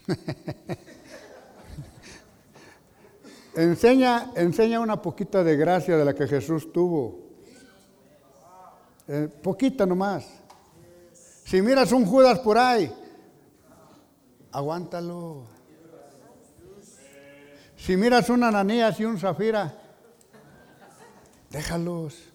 enseña, 3.56 4.32
enseña 4.36 4.80
una 4.80 5.02
poquita 5.02 5.43
de 5.43 5.58
gracia 5.58 5.98
de 5.98 6.06
la 6.06 6.13
que 6.13 6.28
Jesús 6.28 6.72
tuvo. 6.72 7.28
Eh, 9.08 9.28
poquita 9.41 9.86
nomás. 9.86 10.26
Si 11.45 11.62
miras 11.62 11.91
un 11.91 12.06
Judas 12.06 12.39
por 12.39 12.58
ahí, 12.58 12.91
aguántalo. 14.52 15.43
Si 17.76 17.98
miras 17.98 18.30
un 18.30 18.43
Ananías 18.43 19.00
y 19.00 19.06
un 19.06 19.17
Zafira, 19.17 19.74
déjalos. 21.50 22.26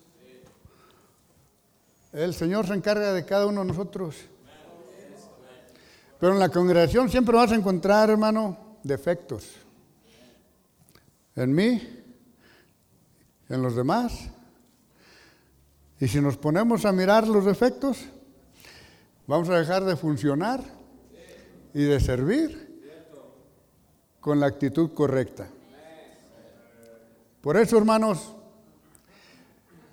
El 2.12 2.34
Señor 2.34 2.66
se 2.66 2.74
encarga 2.74 3.12
de 3.12 3.24
cada 3.24 3.46
uno 3.46 3.60
de 3.60 3.68
nosotros. 3.68 4.16
Pero 6.24 6.32
en 6.32 6.40
la 6.40 6.48
congregación 6.48 7.10
siempre 7.10 7.36
vas 7.36 7.52
a 7.52 7.54
encontrar, 7.54 8.08
hermano, 8.08 8.56
defectos. 8.82 9.44
En 11.36 11.54
mí, 11.54 11.86
en 13.50 13.62
los 13.62 13.76
demás. 13.76 14.30
Y 16.00 16.08
si 16.08 16.22
nos 16.22 16.38
ponemos 16.38 16.86
a 16.86 16.92
mirar 16.92 17.28
los 17.28 17.44
defectos, 17.44 18.06
vamos 19.26 19.50
a 19.50 19.58
dejar 19.58 19.84
de 19.84 19.96
funcionar 19.96 20.64
y 21.74 21.82
de 21.82 22.00
servir 22.00 22.80
con 24.18 24.40
la 24.40 24.46
actitud 24.46 24.94
correcta. 24.94 25.46
Por 27.42 27.58
eso, 27.58 27.76
hermanos, 27.76 28.32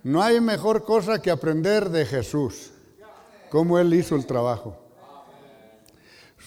no 0.02 0.24
hay 0.24 0.40
mejor 0.40 0.86
cosa 0.86 1.22
que 1.22 1.30
aprender 1.30 1.90
de 1.90 2.06
Jesús, 2.06 2.72
cómo 3.50 3.78
Él 3.78 3.94
hizo 3.94 4.16
el 4.16 4.26
trabajo. 4.26 4.81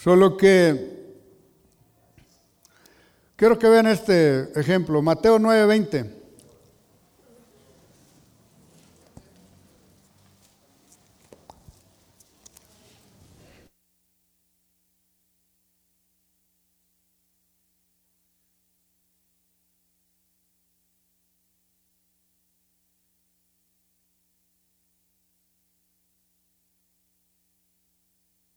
Solo 0.04 0.36
que 0.36 1.14
quiero 3.36 3.58
que 3.58 3.66
vean 3.70 3.86
este 3.86 4.52
ejemplo, 4.60 5.00
Mateo 5.00 5.38
9:20. 5.38 6.10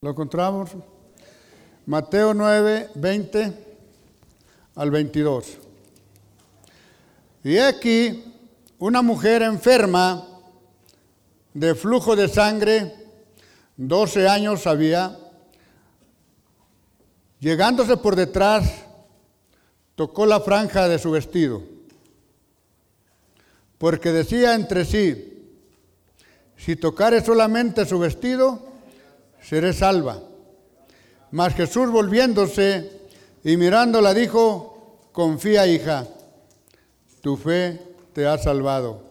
¿Lo 0.02 0.10
encontramos? 0.12 0.76
Mateo 1.88 2.34
9, 2.34 2.90
20 2.96 3.54
al 4.76 4.92
22. 4.92 5.58
Y 7.46 7.58
aquí 7.60 8.26
una 8.78 9.02
mujer 9.02 9.42
enferma 9.42 10.28
de 11.54 11.76
flujo 11.76 12.18
de 12.18 12.28
sangre, 12.28 12.94
12 13.78 14.28
años 14.28 14.68
había, 14.68 15.18
llegándose 17.40 17.96
por 17.96 18.18
detrás, 18.18 18.70
tocó 19.96 20.26
la 20.26 20.42
franja 20.42 20.90
de 20.90 21.00
su 21.00 21.12
vestido, 21.12 21.64
porque 23.78 24.12
decía 24.12 24.56
entre 24.56 24.84
sí, 24.84 25.56
si 26.58 26.76
tocare 26.76 27.24
solamente 27.24 27.86
su 27.86 27.98
vestido, 27.98 28.74
seré 29.42 29.72
salva. 29.72 30.22
Mas 31.32 31.54
Jesús 31.56 31.90
volviéndose 31.90 32.92
y 33.44 33.58
mirándola 33.58 34.14
dijo, 34.14 35.08
confía 35.12 35.68
hija, 35.68 36.08
tu 37.22 37.38
fe 37.38 37.80
te 38.14 38.26
ha 38.26 38.38
salvado. 38.38 39.02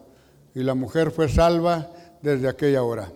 Y 0.55 0.63
la 0.63 0.73
mujer 0.73 1.11
fue 1.11 1.29
salva 1.29 1.91
desde 2.21 2.47
aquella 2.47 2.83
hora. 2.83 3.11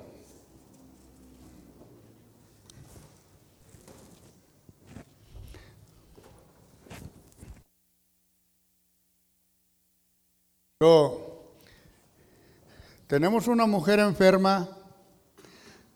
tenemos 13.12 13.48
una 13.48 13.68
mujer 13.68 14.00
enferma 14.00 14.70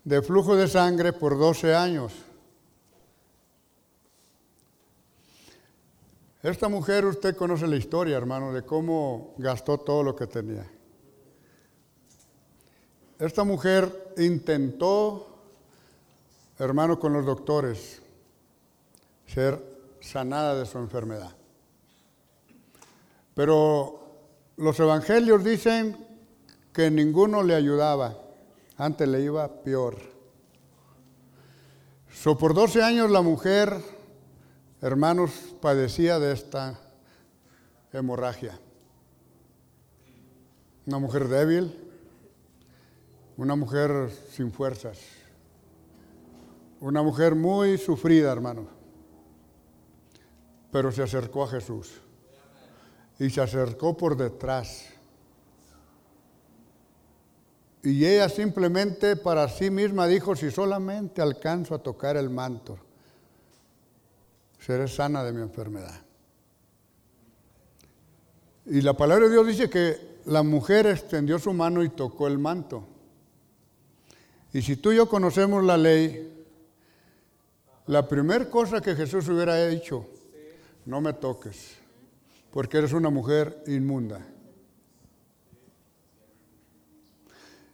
de 0.04 0.22
flujo 0.22 0.56
de 0.56 0.68
sangre 0.68 1.13
por 1.13 1.39
12 1.39 1.74
años. 1.74 2.25
Esta 6.46 6.70
mujer, 6.70 7.08
usted 7.08 7.36
conoce 7.36 7.66
la 7.66 7.76
historia, 7.76 8.18
hermano, 8.18 8.54
de 8.54 8.62
cómo 8.62 9.34
gastó 9.40 9.80
todo 9.80 10.04
lo 10.04 10.16
que 10.16 10.28
tenía. 10.28 10.64
Esta 13.18 13.44
mujer 13.44 14.14
intentó, 14.18 15.40
hermano, 16.60 17.00
con 17.00 17.14
los 17.14 17.26
doctores, 17.26 18.00
ser 19.26 19.60
sanada 20.00 20.54
de 20.54 20.68
su 20.68 20.78
enfermedad. 20.78 21.36
Pero 23.34 24.20
los 24.58 24.80
evangelios 24.80 25.44
dicen 25.44 25.98
que 26.72 26.92
ninguno 26.92 27.42
le 27.42 27.56
ayudaba, 27.56 28.20
antes 28.78 29.08
le 29.08 29.20
iba 29.20 29.64
peor. 29.64 29.98
So, 32.12 32.38
por 32.38 32.54
12 32.54 32.84
años 32.84 33.10
la 33.10 33.24
mujer 33.24 33.95
hermanos, 34.82 35.32
padecía 35.62 36.20
de 36.20 36.34
esta 36.34 36.80
hemorragia. 37.92 38.60
Una 40.86 41.00
mujer 41.00 41.28
débil, 41.28 41.74
una 43.38 43.56
mujer 43.56 44.12
sin 44.32 44.52
fuerzas, 44.52 45.00
una 46.80 47.02
mujer 47.02 47.36
muy 47.36 47.78
sufrida, 47.78 48.32
hermanos, 48.32 48.68
pero 50.72 50.92
se 50.92 51.02
acercó 51.02 51.44
a 51.44 51.48
Jesús 51.48 52.02
y 53.18 53.30
se 53.30 53.42
acercó 53.42 53.96
por 53.96 54.16
detrás. 54.16 54.90
Y 57.82 58.06
ella 58.06 58.30
simplemente 58.30 59.16
para 59.16 59.48
sí 59.48 59.70
misma 59.70 60.08
dijo, 60.08 60.36
si 60.36 60.52
solamente 60.52 61.22
alcanzo 61.22 61.76
a 61.76 61.80
tocar 61.84 62.18
el 62.18 62.30
manto, 62.30 62.78
seré 64.65 64.88
sana 64.88 65.23
de 65.23 65.32
mi 65.32 65.43
enfermedad. 65.43 66.01
Y 68.65 68.82
la 68.82 68.93
palabra 68.93 69.25
de 69.25 69.32
Dios 69.32 69.45
dice 69.45 69.69
que 69.69 70.21
la 70.25 70.41
mujer 70.41 70.88
extendió 70.88 71.38
su 71.38 71.54
mano 71.54 71.84
y 71.84 71.89
tocó 71.89 72.25
el 72.25 72.39
manto. 72.39 72.88
Y 74.54 74.63
si 74.63 74.78
tú 74.78 74.91
y 74.91 74.95
yo 74.95 75.08
conocemos 75.08 75.63
la 75.63 75.78
ley, 75.78 76.32
La 77.88 78.08
primera 78.08 78.49
cosa 78.49 78.82
que 78.82 78.95
Jesús 78.95 79.30
hubiera 79.30 79.67
dicho, 79.67 80.08
no 80.86 81.01
me 81.01 81.13
toques, 81.13 81.75
porque 82.51 82.80
eres 82.80 82.93
una 82.93 83.12
mujer 83.12 83.63
inmunda. 83.67 84.25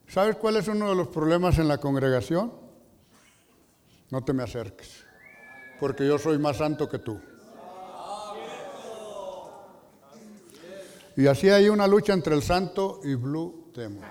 ¿Sabes 0.06 0.36
cuál 0.36 0.58
es 0.58 0.68
uno 0.68 0.90
de 0.90 0.96
los 0.96 1.08
problemas 1.08 1.58
en 1.60 1.70
la 1.70 1.78
congregación? 1.78 2.52
No 4.10 4.22
te 4.22 4.34
me 4.34 4.44
acerques, 4.44 5.06
porque 5.82 6.06
yo 6.06 6.18
soy 6.20 6.38
más 6.38 6.58
santo 6.58 6.88
que 6.88 7.00
tú. 7.00 7.20
Y 11.18 11.26
así 11.26 11.50
hay 11.50 11.70
una 11.70 11.88
lucha 11.88 12.14
entre 12.14 12.36
el 12.36 12.44
santo 12.44 13.02
y 13.04 13.16
Blue 13.16 13.72
Demon. 13.76 14.04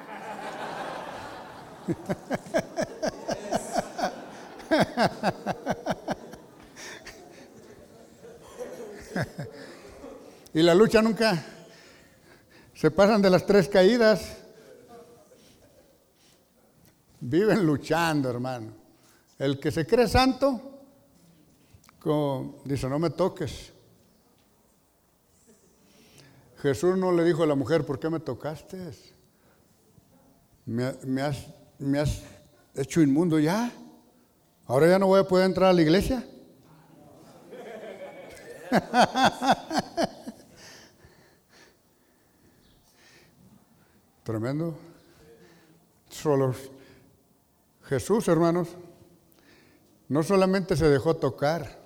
y 10.52 10.62
la 10.62 10.74
lucha 10.74 11.00
nunca 11.00 11.40
se 12.74 12.90
pasan 12.90 13.22
de 13.22 13.30
las 13.30 13.46
tres 13.46 13.68
caídas. 13.68 14.38
Viven 17.20 17.64
luchando, 17.64 18.28
hermano. 18.28 18.72
El 19.38 19.60
que 19.60 19.70
se 19.70 19.86
cree 19.86 20.08
santo, 20.08 20.69
dice, 22.64 22.88
no 22.88 22.98
me 22.98 23.10
toques. 23.10 23.72
Jesús 26.58 26.96
no 26.96 27.12
le 27.12 27.24
dijo 27.24 27.42
a 27.42 27.46
la 27.46 27.54
mujer, 27.54 27.84
¿por 27.84 27.98
qué 27.98 28.08
me 28.10 28.20
tocaste? 28.20 28.78
Me, 30.66 31.22
has, 31.22 31.46
me 31.78 31.98
has 31.98 32.22
hecho 32.74 33.00
inmundo 33.00 33.38
ya. 33.38 33.72
Ahora 34.66 34.88
ya 34.88 34.98
no 34.98 35.06
voy 35.06 35.20
a 35.20 35.24
poder 35.24 35.46
entrar 35.46 35.70
a 35.70 35.72
la 35.72 35.82
iglesia. 35.82 36.24
Tremendo. 44.22 44.78
Solo 46.08 46.54
Jesús, 47.84 48.28
hermanos, 48.28 48.68
no 50.08 50.22
solamente 50.22 50.76
se 50.76 50.88
dejó 50.88 51.16
tocar, 51.16 51.79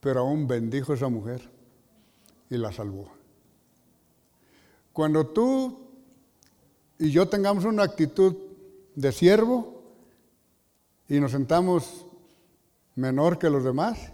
pero 0.00 0.20
aún 0.20 0.48
bendijo 0.48 0.92
a 0.92 0.96
esa 0.96 1.08
mujer 1.08 1.42
y 2.48 2.56
la 2.56 2.72
salvó. 2.72 3.10
Cuando 4.92 5.26
tú 5.26 5.88
y 6.98 7.10
yo 7.10 7.28
tengamos 7.28 7.64
una 7.64 7.84
actitud 7.84 8.34
de 8.94 9.12
siervo 9.12 9.82
y 11.08 11.20
nos 11.20 11.32
sentamos 11.32 12.06
menor 12.94 13.38
que 13.38 13.50
los 13.50 13.64
demás, 13.64 14.12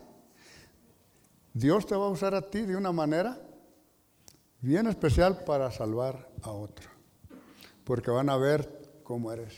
Dios 1.54 1.86
te 1.86 1.96
va 1.96 2.06
a 2.06 2.10
usar 2.10 2.34
a 2.34 2.42
ti 2.42 2.62
de 2.62 2.76
una 2.76 2.92
manera 2.92 3.40
bien 4.60 4.86
especial 4.86 5.44
para 5.44 5.70
salvar 5.70 6.30
a 6.42 6.50
otro, 6.50 6.90
porque 7.84 8.10
van 8.10 8.28
a 8.28 8.36
ver 8.36 9.00
cómo 9.02 9.32
eres. 9.32 9.54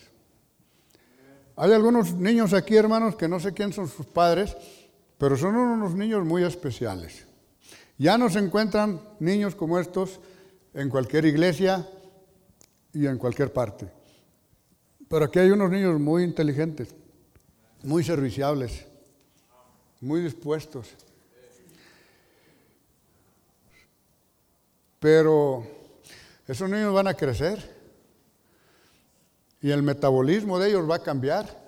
Hay 1.57 1.73
algunos 1.73 2.15
niños 2.15 2.53
aquí, 2.53 2.77
hermanos, 2.77 3.17
que 3.17 3.27
no 3.27 3.41
sé 3.41 3.53
quién 3.53 3.73
son 3.73 3.89
sus 3.89 4.07
padres, 4.07 4.57
pero 5.19 5.37
son 5.37 5.57
unos 5.57 5.95
niños 5.95 6.25
muy 6.25 6.45
especiales. 6.45 7.27
Ya 7.99 8.17
no 8.17 8.31
se 8.31 8.39
encuentran 8.39 9.03
niños 9.19 9.57
como 9.57 9.81
estos 9.81 10.21
en 10.73 10.89
cualquier 10.89 11.25
iglesia 11.25 11.87
y 12.93 13.07
en 13.07 13.19
cualquier 13.19 13.53
parte. 13.53 13.91
Pero 15.09 15.25
aquí 15.25 15.41
hay 15.41 15.51
unos 15.51 15.71
niños 15.71 15.99
muy 15.99 16.23
inteligentes, 16.23 16.95
muy 17.83 18.05
serviciables, 18.05 18.87
muy 20.01 20.21
dispuestos. 20.21 20.89
Pero 25.01 25.67
esos 26.47 26.71
niños 26.71 26.95
van 26.95 27.09
a 27.09 27.15
crecer 27.15 27.77
y 29.61 29.71
el 29.71 29.83
metabolismo 29.83 30.61
de 30.61 30.69
ellos 30.69 30.89
va 30.89 30.97
a 30.97 31.03
cambiar. 31.03 31.67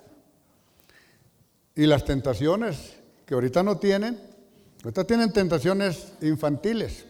Y 1.74 1.86
las 1.86 2.04
tentaciones 2.04 2.99
que 3.30 3.34
ahorita 3.34 3.62
no 3.62 3.78
tienen, 3.78 4.20
ahorita 4.82 5.04
tienen 5.04 5.32
tentaciones 5.32 6.14
infantiles. 6.20 7.04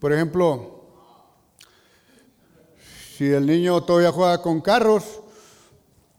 Por 0.00 0.12
ejemplo, 0.12 0.82
si 3.16 3.26
el 3.26 3.46
niño 3.46 3.84
todavía 3.84 4.10
juega 4.10 4.42
con 4.42 4.60
carros, 4.60 5.04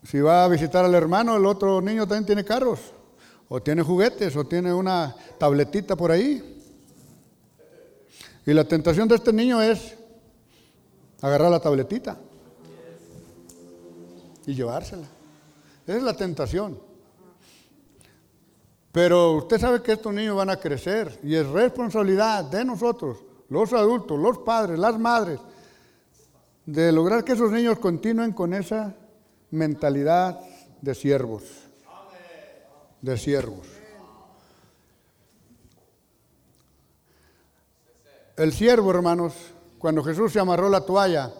si 0.05 0.21
va 0.21 0.45
a 0.45 0.47
visitar 0.47 0.85
al 0.85 0.95
hermano, 0.95 1.35
el 1.35 1.45
otro 1.45 1.81
niño 1.81 2.07
también 2.07 2.25
tiene 2.25 2.45
carros, 2.45 2.79
o 3.49 3.61
tiene 3.61 3.81
juguetes, 3.81 4.37
o 4.37 4.45
tiene 4.45 4.73
una 4.73 5.13
tabletita 5.37 5.97
por 5.97 6.09
ahí. 6.09 6.63
Y 8.45 8.53
la 8.53 8.63
tentación 8.63 9.09
de 9.09 9.15
este 9.15 9.33
niño 9.33 9.61
es 9.61 9.97
agarrar 11.21 11.51
la 11.51 11.59
tabletita 11.59 12.17
y 14.45 14.55
llevársela. 14.55 15.07
Esa 15.85 15.97
es 15.97 16.03
la 16.03 16.15
tentación. 16.15 16.86
Pero 18.97 19.33
usted 19.33 19.59
sabe 19.59 19.83
que 19.83 19.91
estos 19.91 20.11
niños 20.11 20.35
van 20.35 20.49
a 20.49 20.57
crecer 20.57 21.19
y 21.21 21.35
es 21.35 21.45
responsabilidad 21.45 22.45
de 22.45 22.65
nosotros, 22.65 23.19
los 23.47 23.71
adultos, 23.73 24.17
los 24.17 24.39
padres, 24.39 24.79
las 24.79 24.97
madres, 24.97 25.39
de 26.65 26.91
lograr 26.91 27.23
que 27.23 27.33
esos 27.33 27.51
niños 27.51 27.77
continúen 27.77 28.31
con 28.31 28.55
esa 28.55 28.95
mentalidad 29.51 30.39
de 30.81 30.95
siervos. 30.95 31.43
De 32.99 33.15
siervos. 33.19 33.67
El 38.35 38.51
siervo, 38.51 38.89
hermanos, 38.89 39.35
cuando 39.77 40.03
Jesús 40.03 40.33
se 40.33 40.39
amarró 40.39 40.69
la 40.69 40.81
toalla, 40.81 41.31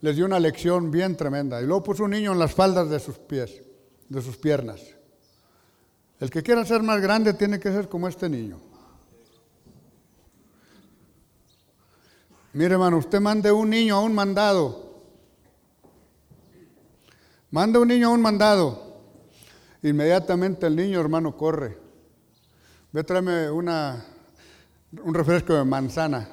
les 0.00 0.14
dio 0.14 0.26
una 0.26 0.38
lección 0.38 0.92
bien 0.92 1.16
tremenda. 1.16 1.60
Y 1.60 1.66
luego 1.66 1.82
puso 1.82 2.04
un 2.04 2.12
niño 2.12 2.30
en 2.30 2.38
las 2.38 2.54
faldas 2.54 2.88
de 2.88 3.00
sus 3.00 3.18
pies, 3.18 3.62
de 4.08 4.22
sus 4.22 4.36
piernas. 4.36 4.99
El 6.20 6.30
que 6.30 6.42
quiera 6.42 6.64
ser 6.64 6.82
más 6.82 7.00
grande 7.00 7.32
tiene 7.34 7.58
que 7.58 7.72
ser 7.72 7.88
como 7.88 8.06
este 8.06 8.28
niño. 8.28 8.58
Mire, 12.52 12.74
hermano, 12.74 12.98
usted 12.98 13.20
mande 13.20 13.50
un 13.50 13.70
niño 13.70 13.96
a 13.96 14.00
un 14.00 14.14
mandado. 14.14 15.02
Manda 17.50 17.80
un 17.80 17.88
niño 17.88 18.08
a 18.08 18.10
un 18.10 18.20
mandado. 18.20 19.00
Inmediatamente 19.82 20.66
el 20.66 20.76
niño, 20.76 21.00
hermano, 21.00 21.36
corre. 21.36 21.78
Ve, 22.92 23.02
tráeme 23.02 23.50
una, 23.50 24.04
un 25.02 25.14
refresco 25.14 25.54
de 25.54 25.64
manzana. 25.64 26.28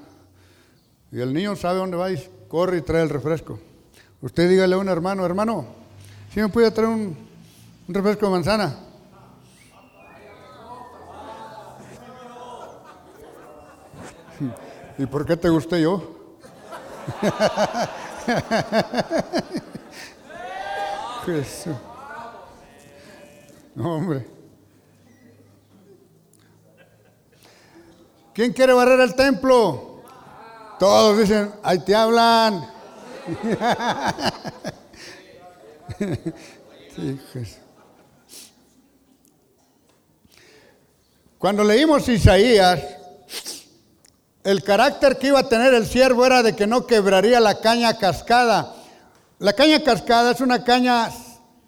Y 1.11 1.19
el 1.19 1.33
niño 1.33 1.55
sabe 1.55 1.79
dónde 1.79 1.95
va 1.97 2.11
y 2.11 2.29
corre 2.47 2.79
y 2.79 2.81
trae 2.81 3.03
el 3.03 3.09
refresco. 3.09 3.59
Usted 4.21 4.49
dígale 4.49 4.75
a 4.75 4.79
un 4.79 4.89
hermano, 4.89 5.25
hermano, 5.25 5.65
si 6.33 6.41
me 6.41 6.49
puede 6.49 6.71
traer 6.71 6.89
un, 6.89 7.15
refresco 7.87 8.25
de 8.25 8.31
manzana? 8.31 8.86
¿Y 14.97 15.05
por 15.05 15.25
qué 15.25 15.37
te 15.37 15.47
gusté 15.49 15.81
yo? 15.81 16.15
Jesús. 21.25 21.75
No, 23.75 23.95
hombre. 23.95 24.25
¿Quién 28.33 28.51
quiere 28.53 28.71
barrer 28.73 29.01
el 29.01 29.13
templo? 29.15 30.01
Todos 30.79 31.19
dicen, 31.19 31.53
ahí 31.63 31.79
te 31.79 31.95
hablan. 31.95 32.67
Cuando 41.37 41.63
leímos 41.63 42.09
Isaías, 42.09 42.96
el 44.47 44.63
carácter 44.63 45.17
que 45.17 45.27
iba 45.27 45.39
a 45.39 45.49
tener 45.49 45.73
el 45.73 45.85
siervo 45.85 46.25
era 46.25 46.41
de 46.41 46.55
que 46.55 46.67
no 46.67 46.87
quebraría 46.87 47.41
la 47.41 47.59
caña 47.59 47.97
cascada. 47.97 48.73
La 49.39 49.51
caña 49.51 49.83
cascada 49.83 50.31
es 50.31 50.39
una 50.39 50.63
caña 50.63 51.09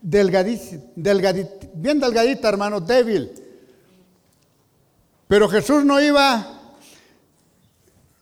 delgadita, 0.01 0.77
bien 1.73 1.99
delgadita, 1.99 2.47
hermano, 2.47 2.79
débil. 2.79 3.33
Pero 5.27 5.49
Jesús 5.49 5.83
no 5.83 5.99
iba 5.99 6.55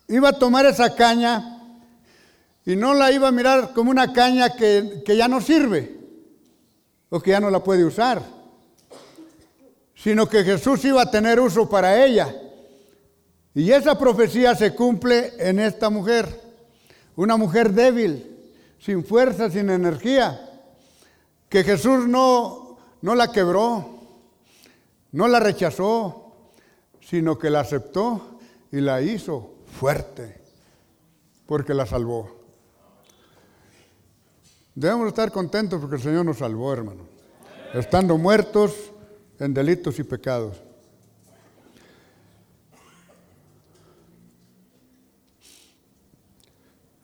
iba 0.07 0.29
a 0.29 0.39
tomar 0.39 0.65
esa 0.65 0.95
caña 0.95 1.61
y 2.65 2.75
no 2.75 2.95
la 2.95 3.11
iba 3.11 3.27
a 3.27 3.31
mirar 3.31 3.73
como 3.75 3.91
una 3.91 4.11
caña 4.11 4.55
que, 4.55 5.03
ya 5.05 5.27
no 5.27 5.39
sirve 5.39 5.99
o 7.09 7.19
que 7.19 7.29
ya 7.29 7.39
no 7.39 7.51
la 7.51 7.63
puede 7.63 7.85
usar, 7.85 8.23
sino 9.93 10.27
que 10.27 10.43
Jesús 10.43 10.83
iba 10.83 11.03
a 11.03 11.11
tener 11.11 11.39
uso 11.39 11.69
para 11.69 12.03
ella. 12.03 12.33
Y 13.57 13.71
esa 13.71 13.97
profecía 13.97 14.53
se 14.53 14.75
cumple 14.75 15.33
en 15.39 15.57
esta 15.57 15.89
mujer, 15.89 16.29
una 17.15 17.37
mujer 17.37 17.73
débil, 17.73 18.53
sin 18.77 19.03
fuerza, 19.03 19.49
sin 19.49 19.71
energía, 19.71 20.61
que 21.49 21.63
Jesús 21.63 22.07
no, 22.07 22.77
no 23.01 23.15
la 23.15 23.31
quebró, 23.31 23.97
no 25.11 25.27
la 25.27 25.39
rechazó, 25.39 26.35
sino 27.01 27.39
que 27.39 27.49
la 27.49 27.61
aceptó 27.61 28.37
y 28.71 28.79
la 28.79 29.01
hizo 29.01 29.55
fuerte, 29.79 30.39
porque 31.47 31.73
la 31.73 31.87
salvó. 31.87 32.29
Debemos 34.75 35.07
estar 35.07 35.31
contentos 35.31 35.81
porque 35.81 35.95
el 35.95 36.03
Señor 36.03 36.25
nos 36.25 36.37
salvó, 36.37 36.71
hermano, 36.73 37.07
estando 37.73 38.19
muertos 38.19 38.91
en 39.39 39.55
delitos 39.55 39.97
y 39.97 40.03
pecados. 40.03 40.66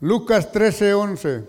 Lucas 0.03 0.51
13, 0.51 0.93
11. 0.95 1.47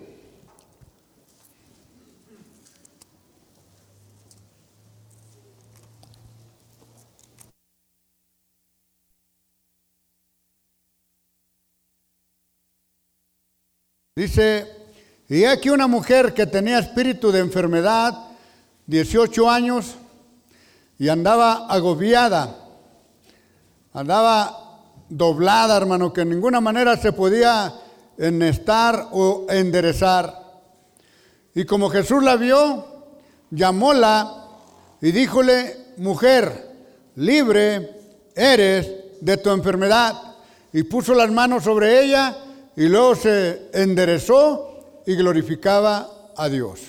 Dice, 14.15 14.71
y 15.27 15.43
aquí 15.43 15.69
una 15.69 15.87
mujer 15.87 16.33
que 16.33 16.47
tenía 16.47 16.79
espíritu 16.79 17.33
de 17.33 17.39
enfermedad, 17.39 18.13
18 18.87 19.51
años, 19.51 19.97
y 20.97 21.09
andaba 21.09 21.67
agobiada, 21.67 22.55
andaba 23.91 24.79
doblada, 25.09 25.75
hermano, 25.75 26.13
que 26.13 26.21
en 26.21 26.29
ninguna 26.29 26.61
manera 26.61 26.95
se 26.95 27.11
podía 27.11 27.81
estar 28.17 29.09
o 29.11 29.45
enderezar. 29.49 30.43
Y 31.53 31.65
como 31.65 31.89
Jesús 31.89 32.23
la 32.23 32.35
vio, 32.35 32.85
llamóla 33.49 34.47
y 35.01 35.11
díjole, 35.11 35.77
mujer, 35.97 36.69
libre 37.15 37.91
eres 38.35 38.91
de 39.21 39.37
tu 39.37 39.51
enfermedad. 39.51 40.13
Y 40.73 40.83
puso 40.83 41.13
las 41.13 41.31
manos 41.31 41.63
sobre 41.63 42.03
ella 42.03 42.35
y 42.75 42.87
luego 42.87 43.15
se 43.15 43.69
enderezó 43.73 45.01
y 45.05 45.15
glorificaba 45.15 46.09
a 46.35 46.49
Dios. 46.49 46.81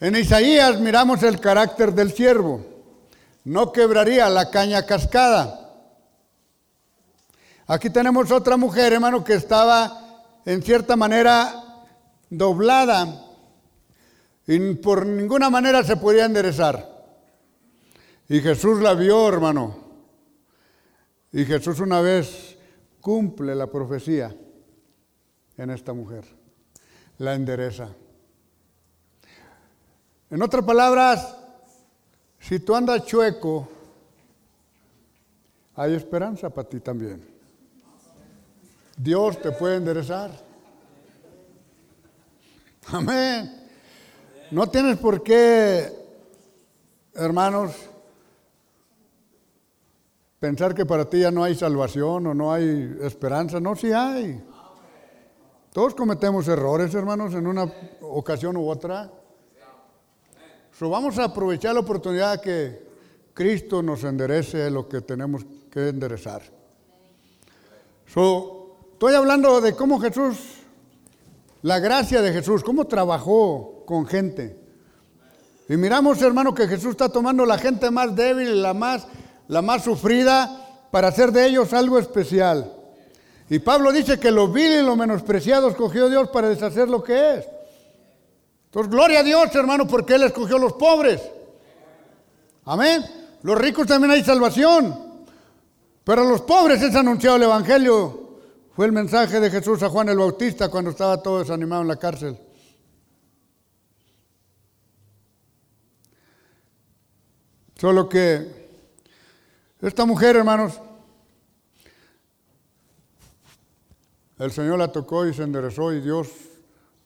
En 0.00 0.14
Isaías 0.14 0.78
miramos 0.78 1.22
el 1.22 1.40
carácter 1.40 1.94
del 1.94 2.12
siervo. 2.12 2.64
No 3.44 3.72
quebraría 3.72 4.28
la 4.28 4.50
caña 4.50 4.84
cascada 4.84 5.65
Aquí 7.68 7.90
tenemos 7.90 8.30
otra 8.30 8.56
mujer, 8.56 8.92
hermano, 8.92 9.24
que 9.24 9.34
estaba 9.34 10.22
en 10.44 10.62
cierta 10.62 10.94
manera 10.94 11.84
doblada 12.30 13.24
y 14.46 14.74
por 14.74 15.04
ninguna 15.04 15.50
manera 15.50 15.82
se 15.82 15.96
podía 15.96 16.26
enderezar. 16.26 16.94
Y 18.28 18.40
Jesús 18.40 18.80
la 18.80 18.94
vio, 18.94 19.28
hermano. 19.28 19.76
Y 21.32 21.44
Jesús 21.44 21.80
una 21.80 22.00
vez 22.00 22.56
cumple 23.00 23.54
la 23.56 23.66
profecía 23.66 24.34
en 25.56 25.70
esta 25.70 25.92
mujer. 25.92 26.24
La 27.18 27.34
endereza. 27.34 27.88
En 30.30 30.40
otras 30.42 30.64
palabras, 30.64 31.36
si 32.38 32.60
tú 32.60 32.76
andas 32.76 33.04
chueco, 33.04 33.68
hay 35.74 35.94
esperanza 35.94 36.48
para 36.50 36.68
ti 36.68 36.78
también. 36.78 37.35
Dios 38.96 39.40
te 39.40 39.52
puede 39.52 39.76
enderezar. 39.76 40.30
Amén. 42.88 43.68
No 44.50 44.68
tienes 44.68 44.96
por 44.98 45.22
qué, 45.22 45.92
hermanos, 47.14 47.72
pensar 50.38 50.74
que 50.74 50.86
para 50.86 51.04
ti 51.08 51.20
ya 51.20 51.30
no 51.30 51.44
hay 51.44 51.54
salvación 51.54 52.28
o 52.28 52.34
no 52.34 52.52
hay 52.52 52.96
esperanza. 53.02 53.60
No, 53.60 53.74
sí 53.74 53.92
hay. 53.92 54.42
Todos 55.72 55.94
cometemos 55.94 56.48
errores, 56.48 56.94
hermanos, 56.94 57.34
en 57.34 57.46
una 57.46 57.70
ocasión 58.00 58.56
u 58.56 58.68
otra. 58.68 59.10
So, 60.72 60.88
vamos 60.88 61.18
a 61.18 61.24
aprovechar 61.24 61.74
la 61.74 61.80
oportunidad 61.80 62.40
que 62.40 62.86
Cristo 63.34 63.82
nos 63.82 64.04
enderece 64.04 64.70
lo 64.70 64.88
que 64.88 65.02
tenemos 65.02 65.44
que 65.70 65.88
enderezar. 65.88 66.42
So, 68.06 68.55
Estoy 68.96 69.12
hablando 69.12 69.60
de 69.60 69.76
cómo 69.76 70.00
Jesús, 70.00 70.38
la 71.60 71.78
gracia 71.80 72.22
de 72.22 72.32
Jesús, 72.32 72.64
cómo 72.64 72.86
trabajó 72.86 73.84
con 73.84 74.06
gente. 74.06 74.58
Y 75.68 75.76
miramos, 75.76 76.22
hermano, 76.22 76.54
que 76.54 76.66
Jesús 76.66 76.92
está 76.92 77.10
tomando 77.10 77.44
la 77.44 77.58
gente 77.58 77.90
más 77.90 78.16
débil, 78.16 78.62
la 78.62 78.72
más, 78.72 79.06
la 79.48 79.60
más 79.60 79.84
sufrida, 79.84 80.88
para 80.90 81.08
hacer 81.08 81.30
de 81.30 81.44
ellos 81.44 81.74
algo 81.74 81.98
especial. 81.98 82.72
Y 83.50 83.58
Pablo 83.58 83.92
dice 83.92 84.18
que 84.18 84.30
lo 84.30 84.48
vil 84.48 84.72
y 84.72 84.82
lo 84.82 84.96
menospreciado 84.96 85.68
escogió 85.68 86.08
Dios 86.08 86.30
para 86.30 86.48
deshacer 86.48 86.88
lo 86.88 87.02
que 87.02 87.34
es. 87.34 87.46
Entonces, 88.64 88.90
gloria 88.90 89.20
a 89.20 89.24
Dios, 89.24 89.54
hermano, 89.54 89.86
porque 89.86 90.14
Él 90.14 90.22
escogió 90.22 90.56
a 90.56 90.60
los 90.60 90.72
pobres. 90.72 91.20
Amén. 92.64 93.04
Los 93.42 93.58
ricos 93.58 93.86
también 93.86 94.12
hay 94.12 94.24
salvación. 94.24 95.26
Pero 96.02 96.22
a 96.22 96.24
los 96.24 96.40
pobres 96.40 96.80
es 96.80 96.94
anunciado 96.94 97.36
el 97.36 97.42
Evangelio 97.42 98.25
fue 98.76 98.84
el 98.84 98.92
mensaje 98.92 99.40
de 99.40 99.50
Jesús 99.50 99.82
a 99.82 99.88
Juan 99.88 100.10
el 100.10 100.18
Bautista 100.18 100.68
cuando 100.68 100.90
estaba 100.90 101.22
todo 101.22 101.38
desanimado 101.38 101.80
en 101.80 101.88
la 101.88 101.96
cárcel. 101.96 102.38
Solo 107.74 108.06
que 108.06 108.68
esta 109.80 110.04
mujer, 110.04 110.36
hermanos, 110.36 110.78
el 114.38 114.52
Señor 114.52 114.78
la 114.78 114.92
tocó 114.92 115.24
y 115.24 115.32
se 115.32 115.44
enderezó 115.44 115.94
y 115.94 116.02
Dios 116.02 116.28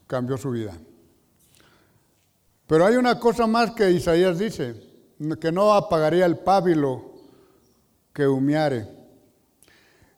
cambió 0.08 0.36
su 0.36 0.50
vida. 0.50 0.76
Pero 2.66 2.84
hay 2.84 2.96
una 2.96 3.20
cosa 3.20 3.46
más 3.46 3.70
que 3.70 3.92
Isaías 3.92 4.40
dice, 4.40 4.74
que 5.40 5.52
no 5.52 5.72
apagaría 5.72 6.26
el 6.26 6.38
pábilo 6.38 7.12
que 8.12 8.26
humeare. 8.26 8.99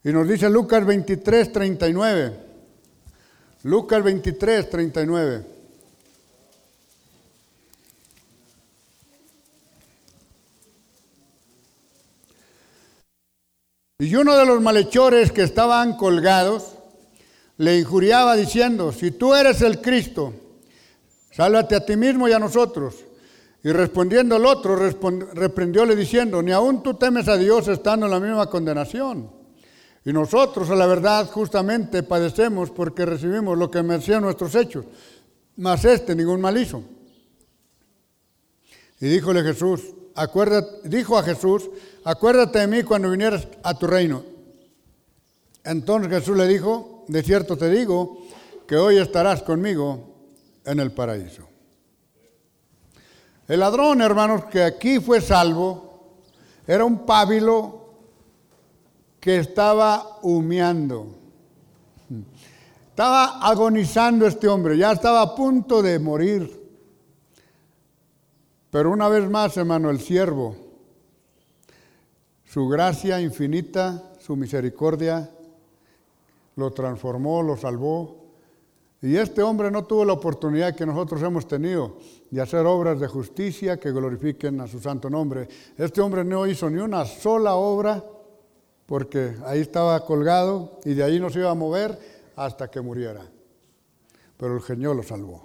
Y 0.04 0.12
nos 0.12 0.26
dice 0.26 0.50
Lucas 0.50 0.84
23, 0.84 1.52
39. 1.52 2.36
Lucas 3.64 4.02
23, 4.02 4.70
39. 4.70 5.44
Y 14.00 14.16
uno 14.16 14.36
de 14.36 14.44
los 14.44 14.60
malhechores 14.60 15.30
que 15.30 15.44
estaban 15.44 15.96
colgados 15.96 16.74
le 17.58 17.78
injuriaba 17.78 18.34
diciendo, 18.34 18.90
si 18.90 19.12
tú 19.12 19.32
eres 19.32 19.62
el 19.62 19.80
Cristo, 19.80 20.32
sálvate 21.30 21.76
a 21.76 21.86
ti 21.86 21.96
mismo 21.96 22.26
y 22.28 22.32
a 22.32 22.40
nosotros. 22.40 22.96
Y 23.62 23.70
respondiendo 23.70 24.34
el 24.34 24.44
otro, 24.44 24.74
reprendióle 24.74 25.94
diciendo, 25.94 26.42
ni 26.42 26.50
aún 26.50 26.82
tú 26.82 26.94
temes 26.94 27.28
a 27.28 27.36
Dios 27.36 27.68
estando 27.68 28.06
en 28.06 28.12
la 28.12 28.18
misma 28.18 28.50
condenación. 28.50 29.41
Y 30.04 30.12
nosotros, 30.12 30.68
a 30.70 30.74
la 30.74 30.86
verdad, 30.86 31.30
justamente 31.30 32.02
padecemos 32.02 32.70
porque 32.70 33.06
recibimos 33.06 33.56
lo 33.56 33.70
que 33.70 33.82
merecían 33.82 34.22
nuestros 34.22 34.54
hechos, 34.54 34.84
mas 35.56 35.84
este 35.84 36.14
ningún 36.14 36.40
mal 36.40 36.56
hizo. 36.56 36.82
Y 39.00 39.06
díjole 39.06 39.42
Jesús, 39.42 39.80
acuérdate, 40.14 40.88
dijo 40.88 41.16
a 41.16 41.22
Jesús, 41.22 41.70
acuérdate 42.04 42.58
de 42.58 42.66
mí 42.66 42.82
cuando 42.82 43.10
vinieras 43.10 43.46
a 43.62 43.78
tu 43.78 43.86
reino. 43.86 44.24
Entonces 45.64 46.10
Jesús 46.10 46.36
le 46.36 46.48
dijo, 46.48 47.04
de 47.06 47.22
cierto 47.22 47.56
te 47.56 47.68
digo, 47.70 48.26
que 48.66 48.76
hoy 48.76 48.98
estarás 48.98 49.42
conmigo 49.42 50.14
en 50.64 50.80
el 50.80 50.92
paraíso. 50.92 51.48
El 53.46 53.60
ladrón, 53.60 54.00
hermanos, 54.00 54.46
que 54.46 54.62
aquí 54.62 54.98
fue 54.98 55.20
salvo, 55.20 56.22
era 56.66 56.84
un 56.84 57.04
pábilo 57.04 57.81
que 59.22 59.38
estaba 59.38 60.18
humeando. 60.22 61.06
Estaba 62.88 63.38
agonizando 63.38 64.26
este 64.26 64.48
hombre, 64.48 64.76
ya 64.76 64.90
estaba 64.90 65.22
a 65.22 65.34
punto 65.36 65.80
de 65.80 66.00
morir. 66.00 66.60
Pero 68.68 68.90
una 68.90 69.08
vez 69.08 69.30
más, 69.30 69.56
hermano, 69.56 69.90
el 69.90 70.00
siervo, 70.00 70.56
su 72.44 72.66
gracia 72.66 73.20
infinita, 73.20 74.12
su 74.18 74.34
misericordia, 74.34 75.30
lo 76.56 76.72
transformó, 76.72 77.44
lo 77.44 77.56
salvó. 77.56 78.24
Y 79.00 79.16
este 79.16 79.40
hombre 79.40 79.70
no 79.70 79.84
tuvo 79.84 80.04
la 80.04 80.14
oportunidad 80.14 80.74
que 80.74 80.84
nosotros 80.84 81.22
hemos 81.22 81.46
tenido 81.46 81.98
de 82.28 82.40
hacer 82.40 82.66
obras 82.66 82.98
de 82.98 83.06
justicia 83.06 83.78
que 83.78 83.92
glorifiquen 83.92 84.60
a 84.60 84.66
su 84.66 84.80
santo 84.80 85.08
nombre. 85.08 85.48
Este 85.78 86.00
hombre 86.00 86.24
no 86.24 86.44
hizo 86.44 86.68
ni 86.68 86.80
una 86.80 87.04
sola 87.04 87.54
obra 87.54 88.04
porque 88.86 89.36
ahí 89.46 89.60
estaba 89.60 90.04
colgado 90.04 90.80
y 90.84 90.94
de 90.94 91.02
ahí 91.02 91.20
no 91.20 91.30
se 91.30 91.40
iba 91.40 91.50
a 91.50 91.54
mover 91.54 91.98
hasta 92.36 92.70
que 92.70 92.80
muriera. 92.80 93.22
Pero 94.36 94.56
el 94.56 94.62
Señor 94.62 94.96
lo 94.96 95.02
salvó. 95.02 95.44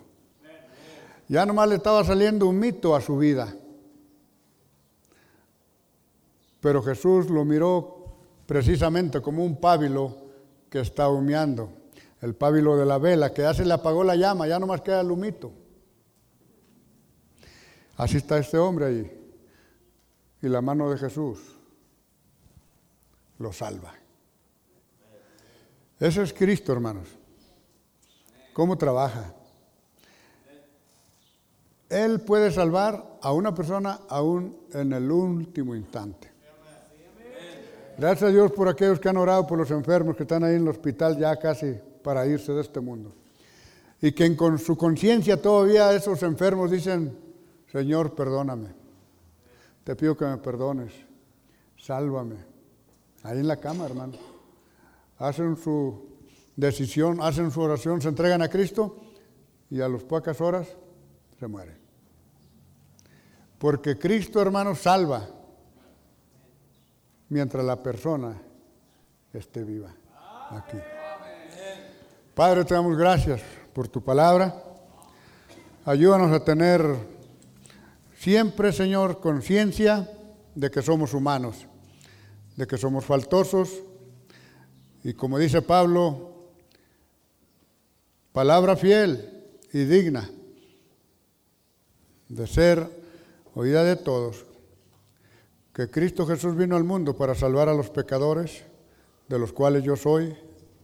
Ya 1.28 1.46
nomás 1.46 1.70
le 1.70 1.76
estaba 1.76 2.04
saliendo 2.04 2.48
un 2.48 2.58
mito 2.58 2.96
a 2.96 3.02
su 3.02 3.18
vida. 3.18 3.54
Pero 6.60 6.82
Jesús 6.82 7.30
lo 7.30 7.46
miró 7.46 8.16
precisamente 8.46 9.22
como 9.22 9.44
un 9.44 9.60
pábilo 9.60 10.16
que 10.70 10.80
está 10.80 11.10
humeando. 11.10 11.70
El 12.22 12.34
pábilo 12.34 12.78
de 12.78 12.86
la 12.86 12.98
vela, 12.98 13.32
que 13.32 13.44
ya 13.44 13.54
se 13.54 13.66
le 13.66 13.74
apagó 13.74 14.04
la 14.04 14.16
llama, 14.16 14.48
ya 14.48 14.58
nomás 14.58 14.82
queda 14.82 15.02
el 15.02 15.12
humito. 15.12 15.52
Así 17.96 18.18
está 18.18 18.40
este 18.40 18.58
hombre 18.58 18.86
ahí. 18.86 19.32
Y 20.42 20.48
la 20.48 20.62
mano 20.62 20.90
de 20.90 20.98
Jesús 20.98 21.57
lo 23.40 23.52
salva. 23.52 23.94
Ese 26.00 26.22
es 26.22 26.34
Cristo, 26.34 26.72
hermanos. 26.72 27.08
¿Cómo 28.54 28.78
trabaja? 28.78 29.34
Él 31.90 32.20
puede 32.22 32.52
salvar 32.52 33.18
a 33.22 33.32
una 33.32 33.54
persona 33.54 34.02
aún 34.10 34.58
en 34.74 34.94
el 34.94 35.10
último 35.12 35.76
instante. 35.76 36.32
Gracias 37.98 38.30
a 38.30 38.32
Dios 38.32 38.52
por 38.52 38.68
aquellos 38.68 39.00
que 39.00 39.10
han 39.10 39.18
orado 39.18 39.48
por 39.48 39.58
los 39.58 39.72
enfermos 39.72 40.16
que 40.16 40.24
están 40.24 40.44
ahí 40.44 40.56
en 40.56 40.62
el 40.62 40.68
hospital 40.68 41.18
ya 41.18 41.36
casi 41.38 41.76
para 42.04 42.28
irse 42.28 42.52
de 42.52 42.62
este 42.62 42.80
mundo. 42.80 43.14
Y 44.02 44.12
que 44.12 44.36
con 44.36 44.60
su 44.60 44.78
conciencia 44.78 45.42
todavía 45.42 45.92
esos 45.94 46.22
enfermos 46.22 46.70
dicen, 46.70 47.18
Señor, 47.72 48.14
perdóname. 48.14 48.70
Te 49.84 49.96
pido 49.96 50.16
que 50.16 50.26
me 50.26 50.38
perdones. 50.38 50.94
Sálvame. 51.78 52.57
Ahí 53.24 53.40
en 53.40 53.48
la 53.48 53.58
cama, 53.58 53.86
hermano. 53.86 54.14
Hacen 55.18 55.56
su 55.58 56.18
decisión, 56.56 57.20
hacen 57.22 57.52
su 57.52 57.62
oración, 57.62 58.02
se 58.02 58.10
entregan 58.10 58.42
a 58.42 58.50
Cristo 58.50 58.98
y 59.70 59.82
a 59.82 59.90
las 59.90 60.04
pocas 60.04 60.40
horas 60.42 60.68
se 61.40 61.48
mueren. 61.48 61.78
Porque 63.58 63.98
Cristo, 63.98 64.42
hermano, 64.42 64.76
salva 64.76 65.28
mientras 67.30 67.66
la 67.66 67.82
persona 67.82 68.40
esté 69.34 69.64
viva 69.64 69.94
aquí. 70.52 70.78
Padre, 72.34 72.66
te 72.66 72.74
damos 72.74 72.96
gracias 72.96 73.42
por 73.74 73.88
tu 73.88 74.04
palabra. 74.04 74.64
Ayúdanos 75.86 76.32
a 76.32 76.44
tener 76.44 76.82
siempre, 78.16 78.72
Señor, 78.72 79.20
conciencia 79.20 80.10
de 80.54 80.70
que 80.70 80.82
somos 80.82 81.14
humanos, 81.14 81.66
de 82.58 82.68
que 82.68 82.78
somos 82.78 83.06
faltosos 83.06 83.70
y 85.04 85.14
como 85.14 85.40
dice 85.40 85.62
Pablo, 85.62 86.34
palabra 88.34 88.76
fiel 88.76 89.46
y 89.72 89.86
digna 89.86 90.30
de 92.28 92.46
ser 92.46 92.86
oída 93.56 93.84
de 93.84 93.96
todos, 93.96 94.46
que 95.74 95.90
Cristo 95.90 96.26
Jesús 96.26 96.58
vino 96.58 96.76
al 96.76 96.84
mundo 96.84 97.16
para 97.16 97.36
salvar 97.36 97.70
a 97.70 97.74
los 97.74 97.90
pecadores, 97.90 98.64
de 99.30 99.40
los 99.40 99.54
cuales 99.54 99.84
yo 99.84 99.96
soy 99.96 100.36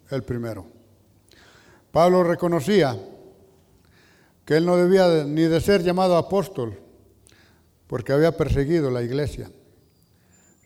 el 0.09 0.23
primero. 0.23 0.67
Pablo 1.91 2.23
reconocía 2.23 2.97
que 4.45 4.55
él 4.55 4.65
no 4.65 4.77
debía 4.77 5.25
ni 5.25 5.43
de 5.43 5.59
ser 5.59 5.83
llamado 5.83 6.15
apóstol, 6.17 6.79
porque 7.87 8.13
había 8.13 8.37
perseguido 8.37 8.89
la 8.89 9.03
iglesia. 9.03 9.51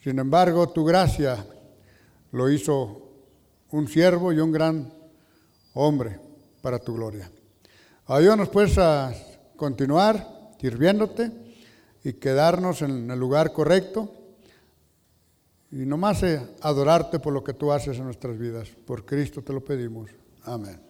Sin 0.07 0.19
embargo, 0.19 0.69
tu 0.69 0.85
gracia 0.85 1.45
lo 2.31 2.49
hizo 2.49 3.11
un 3.71 3.89
siervo 3.89 4.31
y 4.31 4.39
un 4.39 4.53
gran 4.53 4.93
hombre 5.73 6.17
para 6.61 6.79
tu 6.79 6.93
gloria. 6.93 7.29
Ayúdanos 8.05 8.47
pues 8.47 8.77
a 8.77 9.13
continuar 9.57 10.53
sirviéndote 10.61 11.29
y 12.05 12.13
quedarnos 12.13 12.83
en 12.83 13.11
el 13.11 13.19
lugar 13.19 13.51
correcto 13.51 14.09
y 15.71 15.85
nomás 15.85 16.23
adorarte 16.61 17.19
por 17.19 17.33
lo 17.33 17.43
que 17.43 17.51
tú 17.51 17.73
haces 17.73 17.97
en 17.97 18.05
nuestras 18.05 18.37
vidas. 18.37 18.69
Por 18.85 19.05
Cristo 19.05 19.41
te 19.41 19.51
lo 19.51 19.59
pedimos. 19.59 20.09
Amén. 20.45 20.86